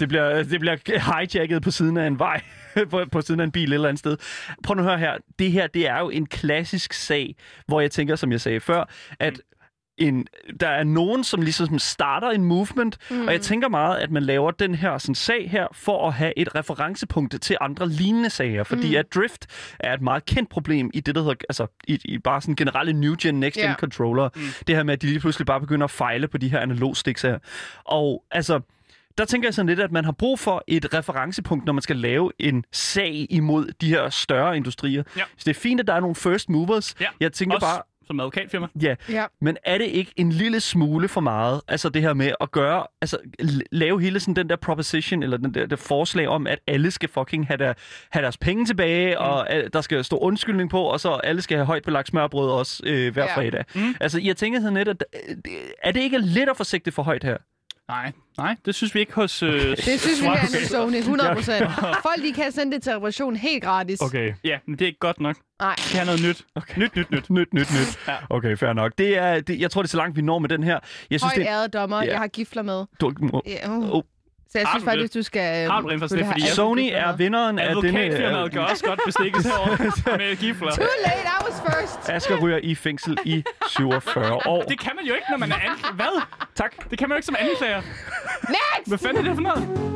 [0.00, 0.76] Det bliver, det bliver
[1.20, 2.40] hijacket på siden af en vej,
[2.90, 4.16] på, på siden af en bil et eller andet sted.
[4.64, 5.16] Prøv nu at høre her.
[5.38, 7.36] Det her, det er jo en klassisk sag,
[7.66, 8.84] hvor jeg tænker, som jeg sagde før,
[9.18, 9.40] at
[10.00, 10.26] en,
[10.60, 13.26] der er nogen, som ligesom starter en movement, mm.
[13.26, 16.32] og jeg tænker meget, at man laver den her sådan, sag her, for at have
[16.36, 18.96] et referencepunkt til andre lignende sager, fordi mm.
[18.96, 19.46] at drift
[19.78, 22.92] er et meget kendt problem i det, der hedder, altså i, i bare sådan generelle
[22.92, 23.74] new gen, next gen Ja.
[23.74, 24.28] controller.
[24.34, 24.40] Mm.
[24.66, 26.96] Det her med, at de lige pludselig bare begynder at fejle på de her analog
[26.96, 27.38] sticks her.
[27.84, 28.60] Og altså,
[29.18, 31.96] der tænker jeg sådan lidt, at man har brug for et referencepunkt, når man skal
[31.96, 35.02] lave en sag imod de her større industrier.
[35.16, 35.22] Ja.
[35.36, 36.94] Så det er fint, at der er nogle first movers.
[37.00, 38.66] Ja, Jeg tænker Også bare, som advokatfirma.
[38.82, 39.24] ja, Ja.
[39.40, 42.86] men er det ikke en lille smule for meget, altså det her med at gøre,
[43.00, 43.18] altså
[43.72, 47.08] lave hele sådan den der proposition, eller den der, der forslag om, at alle skal
[47.08, 47.72] fucking have, der,
[48.10, 49.24] have deres penge tilbage, mm.
[49.24, 52.50] og at der skal stå undskyldning på, og så alle skal have højt belagt smørbrød
[52.50, 53.36] også øh, hver Ja.
[53.36, 53.64] fredag.
[53.74, 53.94] Mm.
[54.00, 55.36] Altså jeg tænker sådan lidt, at øh,
[55.82, 57.36] er det ikke lidt at forsigte for højt her?
[57.90, 59.42] Nej, nej, det synes vi ikke hos...
[59.42, 61.70] Øh, Det synes vi her i Sony, 100 procent.
[62.08, 64.00] Folk, de kan sende det til reparation helt gratis.
[64.02, 64.34] Okay.
[64.44, 65.36] Ja, men det er ikke godt nok.
[65.60, 65.74] Nej.
[65.92, 66.44] Det er noget nyt.
[66.54, 66.80] Okay.
[66.80, 67.30] Nyt, nyt, nyt.
[67.30, 67.98] Nyt, nyt, nyt.
[68.08, 68.16] Ja.
[68.30, 68.92] Okay, fair nok.
[68.98, 70.78] Det er, det, jeg tror, det er så langt, vi når med den her.
[71.10, 71.52] Jeg synes, Højt det er...
[71.58, 72.10] ærede dommer, Ja.
[72.10, 72.84] jeg har gifler med.
[73.00, 73.94] Du, må, Ja, uh.
[73.94, 74.02] oh.
[74.52, 75.70] Så jeg synes faktisk, du skal...
[75.70, 76.26] Har du rent faktisk det?
[76.26, 78.00] Fordi jeg- Sony er vinderen af denne...
[78.00, 80.70] Advokatfirmaet gør også godt, er herovre med gifler.
[80.72, 82.08] Too late, I was first.
[82.10, 84.62] Asger ryger i fængsel i 47 år.
[84.62, 85.94] Det kan man jo ikke, når man er anklager.
[85.94, 86.22] Hvad?
[86.54, 86.90] Tak.
[86.90, 87.82] Det kan man jo ikke som anklager.
[88.48, 88.88] Next!
[88.88, 89.90] Hvad fanden er det for noget?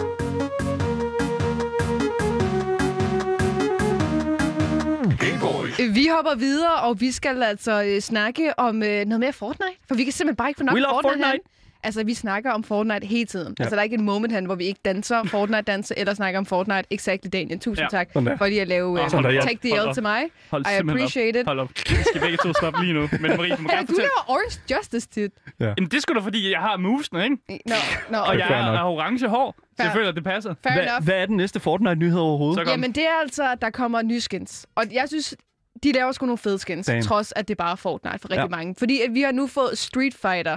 [5.95, 9.73] Vi hopper videre, og vi skal altså øh, snakke om øh, noget mere Fortnite.
[9.88, 11.25] For vi kan simpelthen bare ikke få nok We love Fortnite.
[11.27, 11.45] Fortnite.
[11.85, 13.55] Altså, vi snakker om Fortnite hele tiden.
[13.59, 13.64] Ja.
[13.64, 16.47] Altså, der er ikke en moment her, hvor vi ikke danser Fortnite-danser, eller snakker om
[16.47, 16.85] Fortnite.
[16.90, 17.59] Exactly, Daniel.
[17.61, 17.99] Tusind Ja.
[17.99, 18.05] ja.
[18.05, 19.40] tak for lige at lave uh, ja.
[19.40, 20.23] Take the L til mig.
[20.51, 21.40] Hold I appreciate op.
[21.40, 21.47] it.
[21.47, 21.68] Hold op.
[21.88, 23.01] Vi skal begge to stoppe lige nu.
[23.20, 23.97] Men Marie, du må Ja, gerne du fortælle.
[24.03, 25.33] laver Orange Justice tit.
[25.61, 27.37] Jamen, det skulle da, fordi jeg har movesene, ikke?
[27.66, 27.75] Nå,
[28.11, 28.38] nå, Og okay.
[28.38, 29.94] jeg fair er, er orange hår, så jeg Fair.
[30.01, 30.55] føler, det passer.
[30.62, 31.05] fair Hvad, enough.
[31.05, 32.68] hvad er den næste Fortnite-nyhed overhovedet?
[32.68, 34.66] Jamen, det er altså, at der kommer nye skins.
[34.75, 35.35] Og jeg synes,
[35.83, 37.03] de laver sgu nogle fede skins, Damn.
[37.03, 38.42] trods at det bare er Fortnite for rigtig Ja.
[38.42, 38.49] ja.
[38.49, 38.75] mange.
[38.79, 40.57] Fordi at vi har nu fået Street Fighter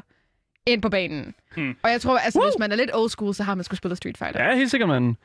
[0.68, 1.34] ind på banen.
[1.56, 1.76] Hmm.
[1.84, 3.98] Og jeg tror, altså, hvis man er lidt old school, så har man sgu spillet
[3.98, 4.44] Street Fighter.
[4.44, 5.18] Ja, helt sikkert, man.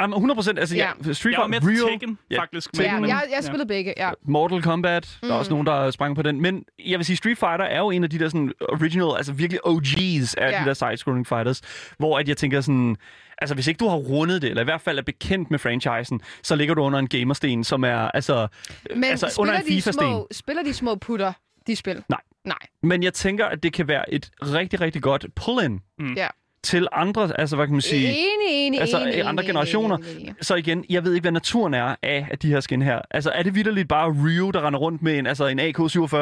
[0.00, 0.58] Jamen, 100 procent.
[0.58, 0.90] Altså, ja.
[1.06, 1.12] Ja.
[1.12, 2.72] Street Jeg var med Fighter, Rio, Tekken, Ja, faktisk.
[2.72, 4.10] Tekken, Ja, men- jeg, jeg spillede begge, ja.
[4.22, 5.18] Mortal Kombat.
[5.22, 6.40] Der er også nogen, der sprang på den.
[6.40, 9.32] Men jeg vil sige, Street Fighter er jo en af de der sådan original, altså
[9.32, 10.60] virkelig OG's af Ja.
[10.60, 11.60] de der side-scrolling fighters.
[11.98, 12.96] Hvor at jeg tænker sådan...
[13.38, 16.20] Altså, hvis ikke du har rundet det, eller i hvert fald er bekendt med franchisen,
[16.42, 18.46] så ligger du under en gamersten, som er altså,
[18.94, 19.92] Men altså under spiller, en de FIFA-sten.
[20.08, 21.32] små, spiller de små putter,
[21.66, 22.02] de spil?
[22.08, 22.20] Nej.
[22.44, 25.80] Nej, Men jeg tænker, at det kan være et rigtig, rigtig godt pull-in
[26.16, 26.28] ja.
[26.62, 28.08] til andre, altså hvad kan man sige...
[28.08, 29.96] Enig, enig, Altså, enig, i andre enig, generationer.
[29.96, 30.34] enig, enig.
[30.40, 33.00] Så igen, jeg ved ikke, hvad naturen er af, af de her skin her.
[33.10, 36.16] Altså, er det vidderligt bare Ryu, der render rundt med en, altså en AK-47?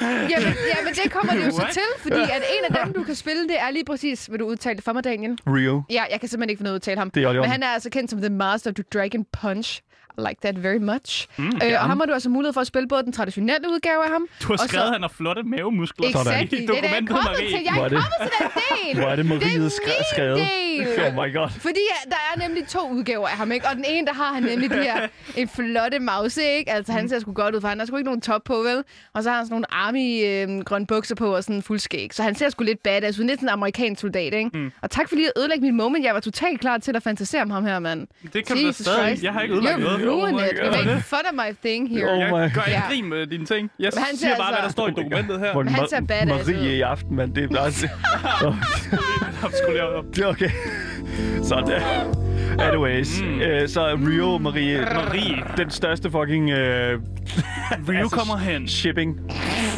[0.00, 3.14] Jamen, jamen, det kommer det jo så til, fordi at en af dem, du kan
[3.14, 5.38] spille, det er lige præcis, vil du udtale det for mig, Daniel?
[5.46, 5.82] Ryu.
[5.90, 7.10] Ja, jeg kan simpelthen ikke finde ud af at udtale ham.
[7.10, 7.32] Det er.
[7.32, 9.80] Men han er altså kendt som The Master of the Dragon Punch.
[10.18, 11.26] I like that very much.
[11.36, 14.04] Mm, øh, og ham har du altså mulighed for at spille både den traditionelle udgave
[14.04, 14.26] af ham.
[14.42, 16.58] Du har og skrevet, så- han har flotte mavemuskler Exactly.
[16.58, 17.48] i Det er det, jeg er kommet Marie.
[17.48, 17.58] til.
[17.64, 19.00] Jeg er er det- kommet til den del.
[19.00, 20.38] Hvor er det Marie det er skrevet?
[20.38, 20.86] del.
[21.08, 21.48] Oh my god.
[21.50, 23.66] Fordi ja, der er nemlig to udgaver af ham, ikke?
[23.68, 25.06] Og den ene, der har han nemlig de her
[25.40, 26.70] en flotte mause, ikke?
[26.72, 28.84] Altså, han ser sgu godt ud, for han har sgu ikke nogen top på, vel?
[29.14, 30.24] Og så har han sådan nogle army
[30.58, 32.14] øh, grønne bukser på og sådan en fuldskæg.
[32.14, 33.24] Så han ser sgu lidt badass ud.
[33.24, 34.50] Lidt sådan en amerikansk soldat, ikke?
[34.54, 34.72] Mm.
[34.82, 36.04] Og tak for lige at ødelægge mit moment.
[36.04, 38.06] Jeg var totalt klar til at fantasere om ham her, mand.
[38.32, 39.06] Det kan du Jesus stadig.
[39.06, 39.22] Christ.
[39.22, 40.00] Jeg har ikke ødelagt noget.
[40.10, 42.12] Ruined Oh making fun of my thing here.
[42.12, 42.82] Oh Jeg my gør ikke Ja.
[42.88, 43.70] grin med dine ting.
[43.78, 45.54] Jeg Men han siger bare, hvad der altså- står i dokumentet her.
[45.54, 47.34] Men han ser badass Marie i aften, mand.
[47.34, 47.64] Det er bare...
[49.76, 50.02] Jeg.
[50.14, 50.50] Det er okay.
[51.42, 51.82] Sådan.
[52.60, 53.40] Anyways, mm.
[53.40, 55.44] øh, så er Rio Marie, Marie.
[55.56, 57.00] den største fucking øh,
[57.88, 58.68] Rio kommer hen.
[58.68, 59.18] shipping.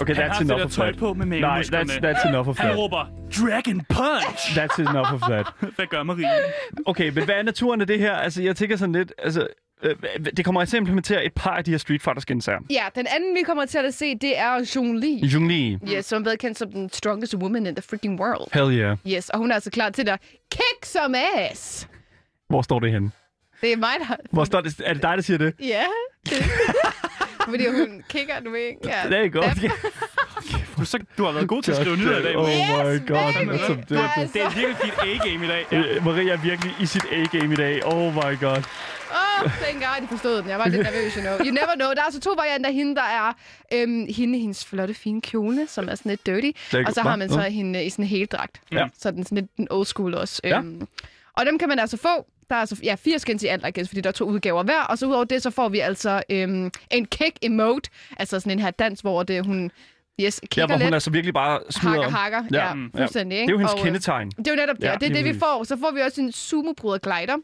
[0.00, 0.98] Okay, Han that's enough of tøj that.
[0.98, 2.78] på med Nej, that's, that's enough of Han that.
[2.78, 3.06] råber,
[3.40, 4.58] Dragon Punch!
[4.58, 5.46] That's enough of that.
[5.76, 6.26] Hvad gør Marie?
[6.86, 8.12] Okay, men hvad er naturen af det her?
[8.14, 9.12] Altså, jeg tænker sådan lidt...
[9.18, 9.46] Altså,
[9.82, 9.96] øh,
[10.36, 12.58] det kommer til at implementere et par af de her Street Fighter skins her.
[12.70, 15.18] Ja, den anden, vi kommer til at se, det er Jung Lee.
[15.26, 15.78] Jung Lee.
[15.96, 18.48] Yes, som er bedre kendt som den strongest woman in the freaking world.
[18.54, 18.96] Hell yeah.
[19.06, 21.18] Yes, og hun er altså klar til at kick some
[21.50, 21.88] ass.
[22.48, 23.10] Hvor står det henne?
[23.60, 24.16] Det er mig, der...
[24.30, 24.80] Hvor står det?
[24.84, 25.54] Er det dig, der siger det?
[25.60, 25.84] Ja.
[26.30, 26.44] det-
[27.48, 28.78] Fordi hun kigger nu, ikke?
[28.84, 29.08] Ja.
[29.08, 29.58] Det er godt.
[30.78, 33.32] Du, så, du har været god til at skrive nyheder i dag, Oh my god.
[33.34, 33.50] baby.
[33.50, 34.32] That's some Der er dirty.
[34.32, 35.66] Det er virkelig dit A-game i dag.
[35.72, 36.00] Ja.
[36.04, 37.86] Maria er virkelig i sit A-game i dag.
[37.86, 38.62] Oh my god.
[39.64, 40.48] Thank God, de forstod den.
[40.48, 41.32] Jeg var lidt nervøs, you know.
[41.38, 41.88] You never know.
[41.90, 42.94] Der er altså to varianter af hende.
[42.96, 43.32] Der er
[43.72, 46.76] øhm, hende hendes flotte, fine kjole, som er sådan lidt dirty.
[46.86, 48.60] Og så har man så hende i sådan en heldragt.
[48.72, 48.86] Ja.
[48.98, 50.40] Så den sådan lidt den old school også.
[50.44, 50.58] Ja.
[50.58, 50.86] Øhm,
[51.36, 52.08] og dem kan man altså få.
[52.50, 54.62] Der er altså ja, fire skins i alt, I guess, fordi der er to udgaver
[54.62, 54.80] hver.
[54.82, 57.90] Og så udover det, så får vi altså øhm, en kick emote.
[58.16, 59.70] Altså sådan en her dans, hvor det, hun
[60.20, 60.94] yes, Ja, hvor hun lidt.
[60.94, 62.12] altså virkelig bare smider hakker, om.
[62.12, 62.42] hakker.
[62.52, 63.36] Ja, Ja, fuldstændig.
[63.36, 63.50] Det Ikke?
[63.50, 64.30] er jo hendes Og, øh, kendetegn.
[64.30, 65.64] Det er jo netop det, Ja, og det er det, vi får.
[65.64, 67.36] Så får vi også en sumo glider.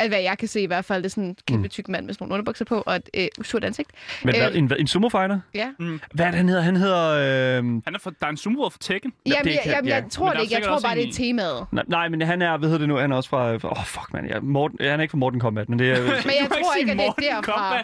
[0.00, 1.02] Af hvad jeg kan se i hvert fald.
[1.02, 3.26] Det er sådan en kæmpe tyk mand med sådan nogle underbukser på og et øh,
[3.44, 3.90] surt ansigt.
[4.24, 5.40] Men hvad, øh, en, en sumo fighter?
[5.54, 5.68] Ja.
[6.14, 6.62] Hvad er det, han hedder?
[6.62, 7.10] Han hedder...
[7.58, 9.12] Øh, Han er for, der er en sumo for Tekken.
[9.26, 9.94] Jamen, det jeg, jamen, ja.
[9.94, 10.54] jeg tror Men der det ikke.
[10.54, 11.66] Jeg tror bare, det er temaet.
[11.72, 12.56] nej, nej, men han er...
[12.56, 12.96] Hvad hedder det nu?
[12.96, 13.52] Han er også fra...
[13.54, 14.26] Åh, oh, fuck, man.
[14.26, 16.00] Ja, Morten, han er ikke fra Morten Kombat, men det er...
[16.30, 17.82] Men jeg tror ikke, at det er derfra.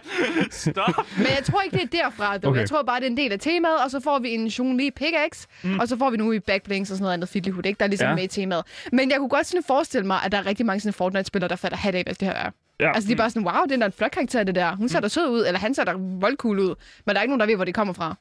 [0.50, 1.06] Stop.
[1.18, 2.50] Men jeg tror ikke, det er derfra, dog.
[2.50, 2.60] Okay.
[2.60, 4.76] Jeg tror bare, det er en del af temaet, og så får vi en Jung
[4.80, 5.78] Lee pickaxe, mm.
[5.78, 7.78] og så får vi nu i backblinks og sådan noget andet fiddlyhood, ikke?
[7.78, 8.10] Der er ligesom Ja.
[8.10, 8.14] ja.
[8.14, 8.64] med i temaet.
[8.92, 11.56] Men jeg kunne godt sådan forestille mig, at der er rigtig mange sådan Fortnite-spillere, der
[11.56, 12.50] fatter hat af, hvad det her er.
[12.80, 12.92] Ja.
[12.94, 14.76] Altså, de er bare sådan, wow, det er en flot karakter, det der.
[14.76, 16.74] Hun ser da sød ud, eller han ser da voldcool ud.
[17.06, 18.16] Men der er ikke nogen, der ved, hvor det kommer fra.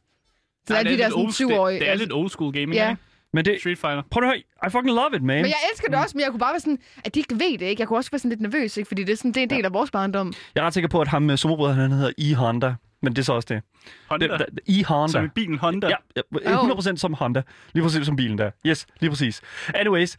[0.67, 1.79] Så Nej, er de der sådan old- 20-årige.
[1.79, 2.89] Det er lidt old school gaming, Ja.
[2.89, 3.01] ikke?
[3.33, 3.59] Men det...
[3.59, 4.01] Street Fighter.
[4.11, 4.37] Prøv at høre.
[4.37, 5.35] I fucking love it, man.
[5.35, 7.57] Men jeg elsker det også, men jeg kunne bare være sådan, at de ikke ved
[7.57, 7.79] det, ikke?
[7.81, 8.87] Jeg kunne også være sådan lidt nervøs, ikke?
[8.87, 10.33] Fordi det er, sådan, det er en del af vores barndom.
[10.55, 12.35] Jeg er ret sikker på, at ham med sumobrødren, han hedder E.
[12.35, 12.75] Honda.
[13.05, 13.61] Men det er så også det.
[14.09, 14.27] Honda.
[14.27, 14.83] det, det E.
[14.83, 15.11] Honda.
[15.11, 15.87] Som i bilen Honda.
[15.87, 17.41] Ja, ja, 100% som Honda.
[17.73, 18.51] Lige præcis som bilen der.
[18.65, 19.41] Yes, lige præcis.
[19.75, 20.17] Anyways,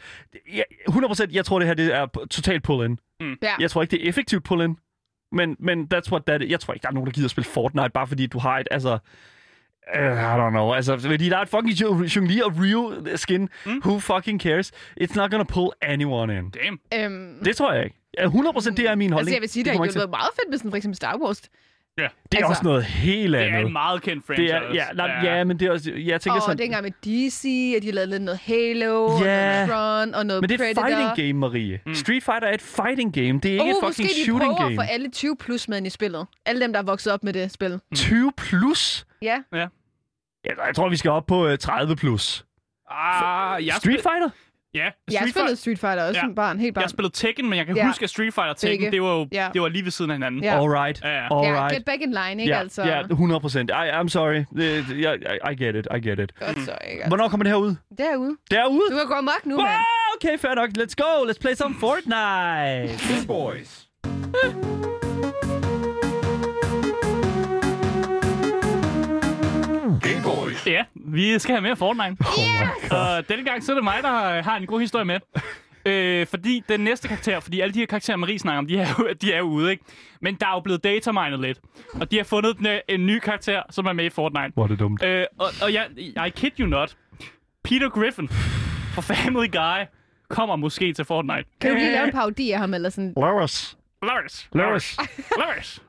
[0.55, 2.99] ja, 100% jeg tror, det her det er totalt pull-in.
[3.43, 3.55] Ja.
[3.61, 4.77] Jeg tror ikke, det er effektivt pull-in.
[5.33, 7.49] Men, men that's what that Jeg tror ikke, der er nogen, der gider at spille
[7.49, 8.99] Fortnite, bare fordi du har et, altså...
[9.95, 10.73] Uh, I don't know.
[10.73, 13.49] Altså, fordi der er et fucking Lee og Ryu skin.
[13.67, 13.83] Mm.
[13.85, 14.73] Who fucking cares?
[15.01, 16.51] It's not gonna pull anyone in.
[16.51, 16.81] Damn.
[16.95, 17.97] Øhm, Det tror jeg ikke.
[18.19, 19.19] Ja, 100% det er min holdning.
[19.19, 21.19] altså, jeg vil sige, det, kommer har været meget fedt med sådan for eksempel Star
[21.19, 21.43] Wars.
[21.99, 22.03] Ja.
[22.03, 23.67] Det er altså- også noget helt Det er andet.
[23.67, 24.53] en meget kendt franchise.
[24.55, 26.91] Det er, ja, nej, ja, men det er også, jeg tænker Og sådan, dengang med
[26.91, 29.67] DC, og de lavede lidt noget Halo, og Ja.
[29.67, 30.87] noget Tron, og noget men det er Predator.
[30.87, 31.81] fighting game, Marie.
[31.87, 31.95] Mm.
[31.95, 34.53] Street Fighter er et fighting game, det er ikke Uh, et måske fucking de shooting
[34.57, 34.91] prøver at få game.
[34.91, 36.27] alle 20 plus med i spillet.
[36.47, 37.81] Alle dem, der er vokset op med det spil.
[37.95, 39.07] 20 plus?
[39.23, 39.43] Ja.
[39.53, 39.67] Ja,
[40.67, 42.45] jeg tror, vi skal op på uh, 30 plus.
[42.91, 44.31] Ah, jeg Street Fighter?
[44.77, 46.25] Ja, Jeg Street har spillet Street Fighter også Ja.
[46.27, 46.83] som barn, helt Jeg barn.
[46.83, 47.87] har spillet Tekken, men jeg kan Ja.
[47.87, 48.91] huske, at Street Fighter og Tekken, Begge.
[48.97, 49.49] det var jo Ja.
[49.55, 50.43] det var lige ved siden af hinanden.
[50.45, 50.61] Ja.
[50.63, 51.01] All right.
[51.05, 51.25] Ja, ja.
[51.39, 51.75] All ja, right.
[51.77, 52.83] get back in line, ikke Ja, altså?
[52.85, 53.71] ja, 100 procent.
[53.73, 54.45] I'm sorry.
[55.03, 56.39] Jeg- I, I get it, I get it.
[56.41, 57.09] Godt så, ikke altså.
[57.09, 57.75] Hvornår kommer det her ud?
[57.99, 58.37] Derude.
[58.51, 58.91] Derude?
[58.91, 59.69] Du kan gå amok nu, mand.
[59.69, 59.81] Ah,
[60.17, 60.69] okay, fair nok.
[60.79, 61.25] Let's go.
[61.31, 63.27] Let's play some Fortnite.
[63.27, 63.87] Boys.
[70.09, 70.67] Game Boys.
[70.67, 72.17] Ja, vi skal have mere Fortnite.
[72.93, 75.21] Oh Og denne gang så er det mig, der har en god historie med.
[75.87, 78.89] Øh, fordi den næste karakter, fordi alle de her karakterer, Marie snakker om, de er
[78.99, 79.85] jo, de er ude, ikke?
[80.21, 81.61] Men der er jo blevet datamined lidt.
[82.01, 84.51] Og de har fundet en, en ny karakter, som er med i Fortnite.
[84.55, 85.05] Hvor er det dumt.
[85.05, 85.87] Øh, og, og jeg,
[86.27, 86.97] I kid you not.
[87.65, 88.29] Peter Griffin
[88.95, 89.85] fra Family Guy
[90.29, 91.45] kommer måske til Fortnite.
[91.61, 93.13] Kan du lige lave en parodi af ham, eller sådan?
[93.17, 93.77] Lawrence.
[94.07, 94.49] Lars.
[94.55, 94.97] Lars.
[95.39, 95.83] Lars.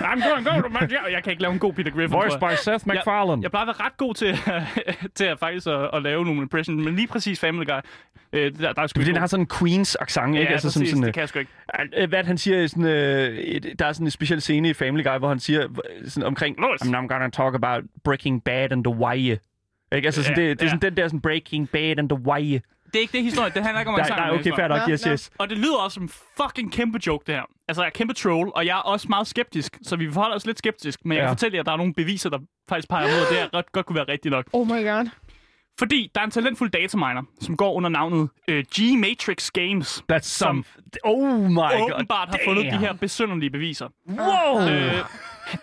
[0.00, 1.10] I'm going go to my job.
[1.10, 2.18] Jeg kan ikke lave en god Peter Griffin.
[2.18, 2.40] Jeg.
[2.40, 3.42] by Seth MacFarlane.
[3.42, 4.36] Jeg plejer at være ret god til,
[5.18, 7.78] til at faktisk at, at lave nogle impressions, men lige præcis Family Guy,
[8.32, 10.42] øh, der, der er sgu Fordi ikke den har sådan en Queens accent, ikke?
[10.42, 11.52] Ja, altså, præcis, som sådan, det kan jeg sgu ikke.
[11.96, 15.04] Øh, Hvad han siger, sådan, øh, et, der er sådan en speciel scene i Family
[15.04, 16.82] Guy, hvor han siger øh, sådan omkring, Louis.
[16.82, 19.16] I'm not gonna talk about Breaking Bad and the why.
[19.16, 20.06] Ikke?
[20.06, 20.70] Altså, sådan, Ja, det, det er ja.
[20.70, 22.58] sådan den der sådan Breaking Bad and the why.
[22.92, 23.50] Det er ikke det historie.
[23.54, 24.80] Det handler ikke om, at Nej, nej, okay, fair nok.
[24.88, 25.30] Yes, yes.
[25.38, 26.08] Og det lyder også som
[26.42, 27.42] fucking kæmpe joke, det her.
[27.68, 30.46] Altså, jeg er kæmpe troll, og jeg er også meget skeptisk, så vi forholder os
[30.46, 31.00] lidt skeptisk.
[31.04, 31.26] Men jeg Ja.
[31.28, 33.48] kan fortælle jer, at der er nogle beviser, der faktisk peger mod, at det her
[33.54, 34.46] ret godt kunne være rigtigt nok.
[34.52, 35.08] Oh my god.
[35.78, 40.64] Fordi der er en talentfuld dataminer, som går under navnet øh, G-Matrix Games, That's some...
[41.04, 41.92] Oh my god.
[41.94, 42.80] åbenbart har fundet de damn.
[42.82, 43.88] her besynderlige beviser.
[44.08, 44.68] Wow!
[44.68, 44.94] Øh,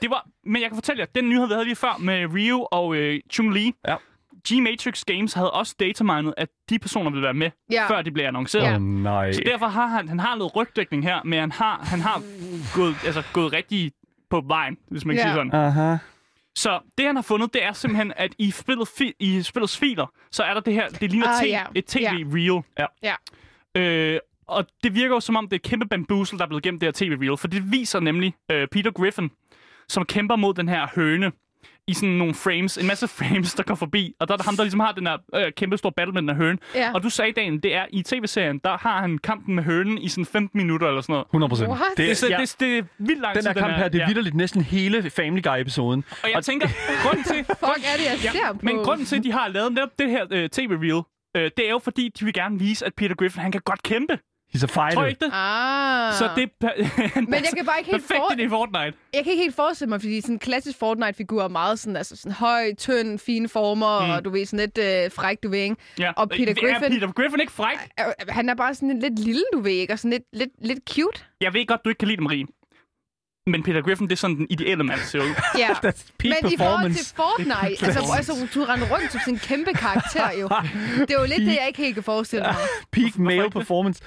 [0.01, 2.67] det var, men jeg kan fortælle jer, den nyhed, vi havde lige før med Ryu
[2.71, 3.95] og øh, Chung Li, Ja.
[4.49, 7.89] G-Matrix Games havde også dataminet, at de personer ville være med, Ja.
[7.89, 8.63] før de blev annonceret.
[8.63, 8.75] Ja.
[8.75, 9.31] Åh, nej.
[9.31, 12.21] Så derfor har han, han har noget rygdækning her, men han har, han har
[12.75, 13.91] gået, altså, gået rigtig
[14.29, 15.29] på vejen, hvis man kan Ja.
[15.31, 15.53] sige sådan.
[15.53, 15.97] Aha.
[16.55, 20.05] Så det, han har fundet, det er simpelthen, at i, spillet fi, i spillets filer,
[20.31, 21.63] så er der det her, det ligner Ah, te- ja.
[21.75, 22.61] et tv-reel.
[22.79, 22.85] Ja.
[23.03, 23.15] Ja.
[23.81, 26.63] Øh, og det virker jo som om, det er et kæmpe bamboozle, der er blevet
[26.63, 29.31] gemt det her tv-reel, for det viser nemlig øh, Peter Griffin,
[29.89, 31.31] som kæmper mod den her høne
[31.89, 34.55] i sådan nogle frames, en masse frames, der går forbi, og der er der ham,
[34.55, 36.57] der ligesom har den her øh, kæmpe store battle med den her høne.
[36.75, 36.91] Ja.
[36.93, 40.07] Og du sagde, Dan, det er i tv-serien, der har han kampen med hønen i
[40.07, 41.25] sådan 15 minutter eller sådan noget.
[41.25, 41.69] 100 procent.
[41.97, 43.95] Det, er, så, ja, det, det er vildt lang den tid, her kamp her, det
[43.95, 44.07] er ja.
[44.07, 46.03] vidderligt næsten hele Family Guy-episoden.
[46.23, 46.67] Og jeg tænker,
[47.03, 48.59] grunden til, Fuck er det, jeg ser på?
[48.61, 51.01] men grunden til, at de har lavet netop det her øh, tv-reel,
[51.37, 53.83] øh, det er jo fordi, de vil gerne vise, at Peter Griffin, han kan godt
[53.83, 54.19] kæmpe.
[54.55, 54.93] He's a fighter.
[54.95, 55.31] Tror ikke det?
[55.33, 56.13] Ah.
[56.13, 58.39] Så det er Men jeg kan bare ikke helt perfekt for...
[58.39, 58.97] i Fortnite.
[59.13, 62.15] Jeg kan ikke helt forestille mig, fordi sådan en klassisk Fortnite-figur er meget sådan, altså
[62.15, 64.11] sådan høj, tynd, fine former, mm.
[64.11, 65.75] og du ved, sådan lidt øh, fræk, du ved, ikke?
[65.99, 66.11] Ja.
[66.15, 67.77] Og Peter er Griffin- Peter Griffin ikke fræk?
[67.99, 69.93] Øh, Han er bare sådan lidt lille, du ved, ikke?
[69.93, 71.21] Og sådan lidt, lidt, lidt cute.
[71.41, 72.45] Jeg ved godt, du ikke kan lide dem, Marie.
[73.47, 75.33] Men Peter Griffin, det er sådan den ideelle mand, ser ud.
[75.57, 75.67] Ja.
[75.85, 77.05] That's peak Men i forhold til.
[77.15, 80.47] Fortnite, altså, altså du render rundt som sådan en kæmpe karakter, jo.
[81.07, 82.55] Det er jo lidt det, jeg ikke helt kan forestille mig.
[82.91, 84.01] Peak male performance.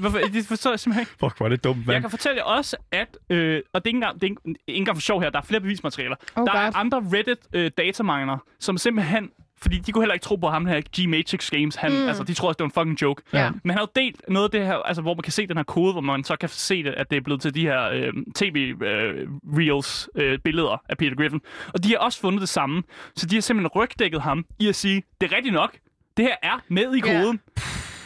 [0.00, 0.18] Hvorfor?
[0.18, 1.12] Det forstår jeg simpelthen ikke.
[1.20, 2.02] Fuck, hvor er det dumt, Jeg mand.
[2.02, 3.16] kan fortælle jer også, at...
[3.30, 5.30] Øh, og det er ikke engang, det er ikke, ikke engang for sjov her.
[5.30, 6.16] Der er flere bevismaterialer.
[6.36, 6.72] Oh der er God.
[6.74, 9.30] andre Reddit øh, dataminer, som simpelthen...
[9.62, 11.76] Fordi de kunne heller ikke tro på ham her G-Matrix Games.
[11.76, 12.08] Han, mm.
[12.08, 13.22] Altså, de tror også, det var en fucking joke.
[13.32, 13.50] Ja.
[13.50, 15.56] Men han har jo delt noget af det her, altså, hvor man kan se den
[15.56, 17.90] her kode, hvor man så kan se det, at det er blevet til de her
[17.90, 21.40] øh, tv-reels øh, billeder af Peter Griffin.
[21.74, 22.82] Og de har også fundet det samme.
[23.16, 25.76] Så de har simpelthen rygdækket ham i at sige, det er rigtigt nok.
[26.16, 27.40] Det her er med i koden.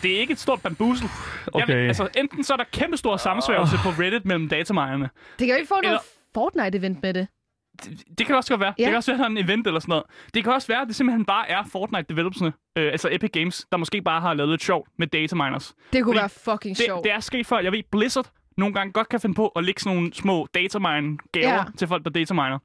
[0.04, 1.08] Det er ikke et stort bambusel.
[1.52, 1.86] Okay.
[1.88, 5.04] altså, enten så er der kæmpe stor sammensværgelse på Reddit mellem dataminerne.
[5.38, 6.00] Det kan jo ikke få noget Eller-
[6.38, 7.28] Fortnite-event med det.
[7.84, 8.74] Det, det kan også godt være.
[8.78, 8.82] Ja.
[8.82, 10.04] Det kan også være, at der er en event eller sådan noget.
[10.34, 13.66] Det kan også være, at det simpelthen bare er Fortnite developersne, øh, altså Epic Games,
[13.72, 15.74] der måske bare har lavet lidt sjovt med dataminers.
[15.92, 17.04] Det kunne Fordi være fucking Det, sjovt.
[17.04, 17.58] det er sket før.
[17.58, 21.54] Jeg ved, Blizzard nogle gange godt kan finde på at lægge sådan nogle små datamine-gaver
[21.54, 21.64] ja.
[21.78, 22.58] til folk, der dataminer.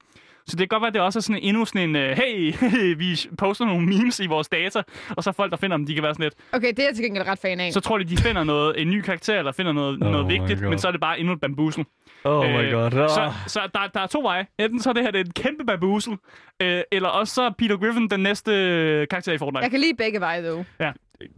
[0.48, 2.56] Så det kan godt være, at det også er sådan endnu sådan en, uh, hey,
[3.04, 4.82] vi poster nogle memes i vores data,
[5.18, 6.96] og så folk, der finder dem, de kan være sådan lidt, Okay, det er jeg
[6.96, 7.74] til gengæld ret fan af.
[7.74, 10.32] så tror de, de finder noget, en ny karakter, eller finder noget, Oh noget my
[10.32, 10.70] vigtigt, God.
[10.70, 11.86] men så er det bare endnu et bambusel.
[12.24, 12.92] Oh my Øh, god.
[12.92, 13.34] Så, Oh.
[13.48, 14.46] så der, der er to veje.
[14.60, 16.14] Enten så er det her det er en kæmpe babusel,
[16.62, 19.64] øh, eller også så er Peter Griffin den næste øh, karakter i Fortnite.
[19.64, 20.66] Jeg kan lide begge veje, dog.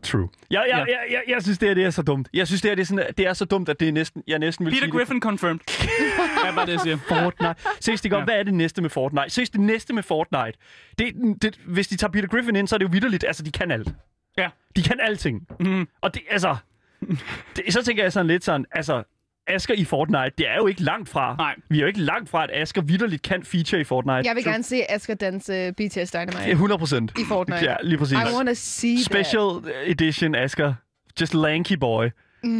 [0.03, 0.29] True.
[0.49, 0.93] Jeg, jeg, Ja.
[0.93, 2.29] jeg, jeg, jeg synes, det her det er så dumt.
[2.33, 4.23] Jeg synes, det her det er, sådan, det er så dumt, at det er næsten,
[4.27, 5.59] jeg næsten vil Peter sige Griffin confirmed.
[6.47, 6.95] er bare det, jeg siger.
[6.95, 7.03] det.
[7.07, 7.55] Fortnite.
[7.79, 8.25] Ses det godt, Ja.
[8.25, 9.29] hvad er det næste med Fortnite?
[9.29, 10.57] Ses det næste med Fortnite?
[10.97, 13.23] Det, det, hvis de tager Peter Griffin ind, så er det jo vidderligt.
[13.23, 13.89] Altså, de kan alt.
[14.37, 14.49] Ja.
[14.75, 15.47] De kan alting.
[15.59, 15.87] Mm.
[16.01, 16.55] Og det, altså...
[17.55, 19.03] Det, så tænker jeg sådan lidt sådan, altså...
[19.47, 21.35] Asger i Fortnite, det er jo ikke langt fra.
[21.37, 21.55] Nej.
[21.69, 24.21] Vi er jo ikke langt fra, at Asger vidderligt kan feature i Fortnite.
[24.27, 27.11] Jeg vil gerne se Asger danse BTS Dynamite Ja, 100 procent.
[27.19, 27.63] i Fortnite.
[27.65, 28.17] Ja, lige præcis.
[28.17, 30.73] I wanna see Special edition Asger.
[31.21, 32.09] Just lanky boy.
[32.43, 32.51] Bare,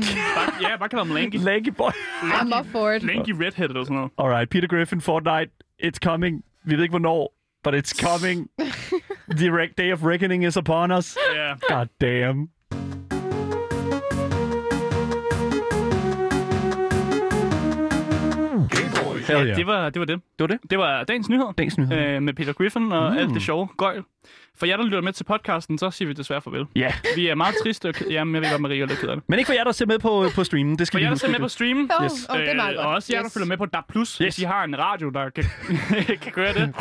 [0.62, 1.36] ja, bare kalde ham Lanky.
[1.36, 1.90] Lanky boy.
[2.24, 2.42] that.
[2.42, 3.04] I'm up for it.
[3.04, 4.12] Lanky Redhead eller sådan noget.
[4.18, 5.52] Alright, Peter Griffin, Fortnite,
[5.84, 6.44] it's coming.
[6.66, 8.48] Vi ved ikke hvornår, but it's coming.
[9.38, 11.18] The re- day of reckoning is upon us.
[11.36, 11.54] Ja.
[11.76, 12.50] God damn.
[19.38, 19.58] Hell yeah.
[19.58, 20.22] Det var, det var det.
[20.40, 20.60] det var det.
[20.70, 21.46] Det var dagens nyhed.
[21.58, 21.98] Dagens nyhed.
[21.98, 23.18] Øh, med Peter Griffin og mm.
[23.18, 24.04] alt det sjove gøjl.
[24.62, 26.66] For jer, der lytter med til podcasten, så siger vi desværre farvel.
[26.76, 27.90] Ja, Vi er meget triste.
[27.90, 29.24] og ked- Jamen, jeg ved godt, Marie er lidt ked af det.
[29.28, 30.80] men ikke for jer, der ser med på, på streamen.
[30.80, 32.12] Det skal For vi jer, der ser med på streamen, Oh, Yes.
[32.30, 32.86] oh, det er meget godt.
[32.88, 33.34] og også jer, der Yes.
[33.34, 34.10] følger med på DAB+, yes.
[34.12, 34.18] Yes.
[34.18, 35.44] hvis I har en radio, der kan,
[36.24, 36.74] kan gøre det.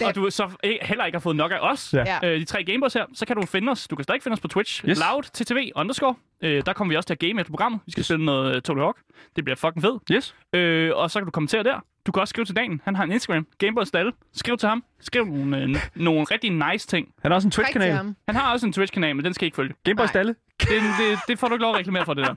[0.00, 0.50] øh, og du så
[0.82, 2.18] heller ikke har fået nok af os, Ja.
[2.24, 3.88] Øh, de tre Gameboys her, så kan du finde os.
[3.88, 4.84] Du kan stadig finde os på Twitch.
[4.88, 4.98] Yes.
[5.10, 6.14] Loud TTV underscore.
[6.42, 7.80] Øh, der kommer vi også til at game efter programmet.
[7.86, 8.96] Vi skal spille noget uh, Tony Hawk.
[9.36, 10.02] Det bliver fucking fedt.
[10.12, 10.34] Yes.
[10.52, 11.80] Øh, og så kan du kommentere der.
[12.08, 12.80] Du kan også skrive til Dan.
[12.84, 13.46] Han har en Instagram.
[13.58, 14.12] Gameboy Stalle.
[14.32, 14.84] Skriv til ham.
[15.00, 17.08] Skriv nogle, øh, nogle rigtig nice ting.
[17.22, 17.94] Han har også en Twitch-kanal.
[18.28, 19.74] Han har også en Twitch-kanal, men den skal I ikke følge.
[19.84, 20.06] Gameboy.
[20.06, 20.34] Stalle.
[20.60, 22.34] Det, det, det får du ikke lov at reklamere for, det der.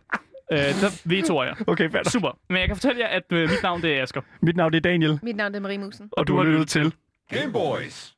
[0.52, 1.56] Øh, der vi to er jeg.
[1.68, 2.10] Okay, fair.
[2.10, 2.38] Super.
[2.50, 4.22] Men jeg kan fortælle jer, at øh, mit navn det er Asger.
[4.42, 6.10] Mit navn det er Daniel, Mit navn er Marie Musen.
[6.12, 6.94] og du har lyttet til
[7.30, 8.16] Game Boys.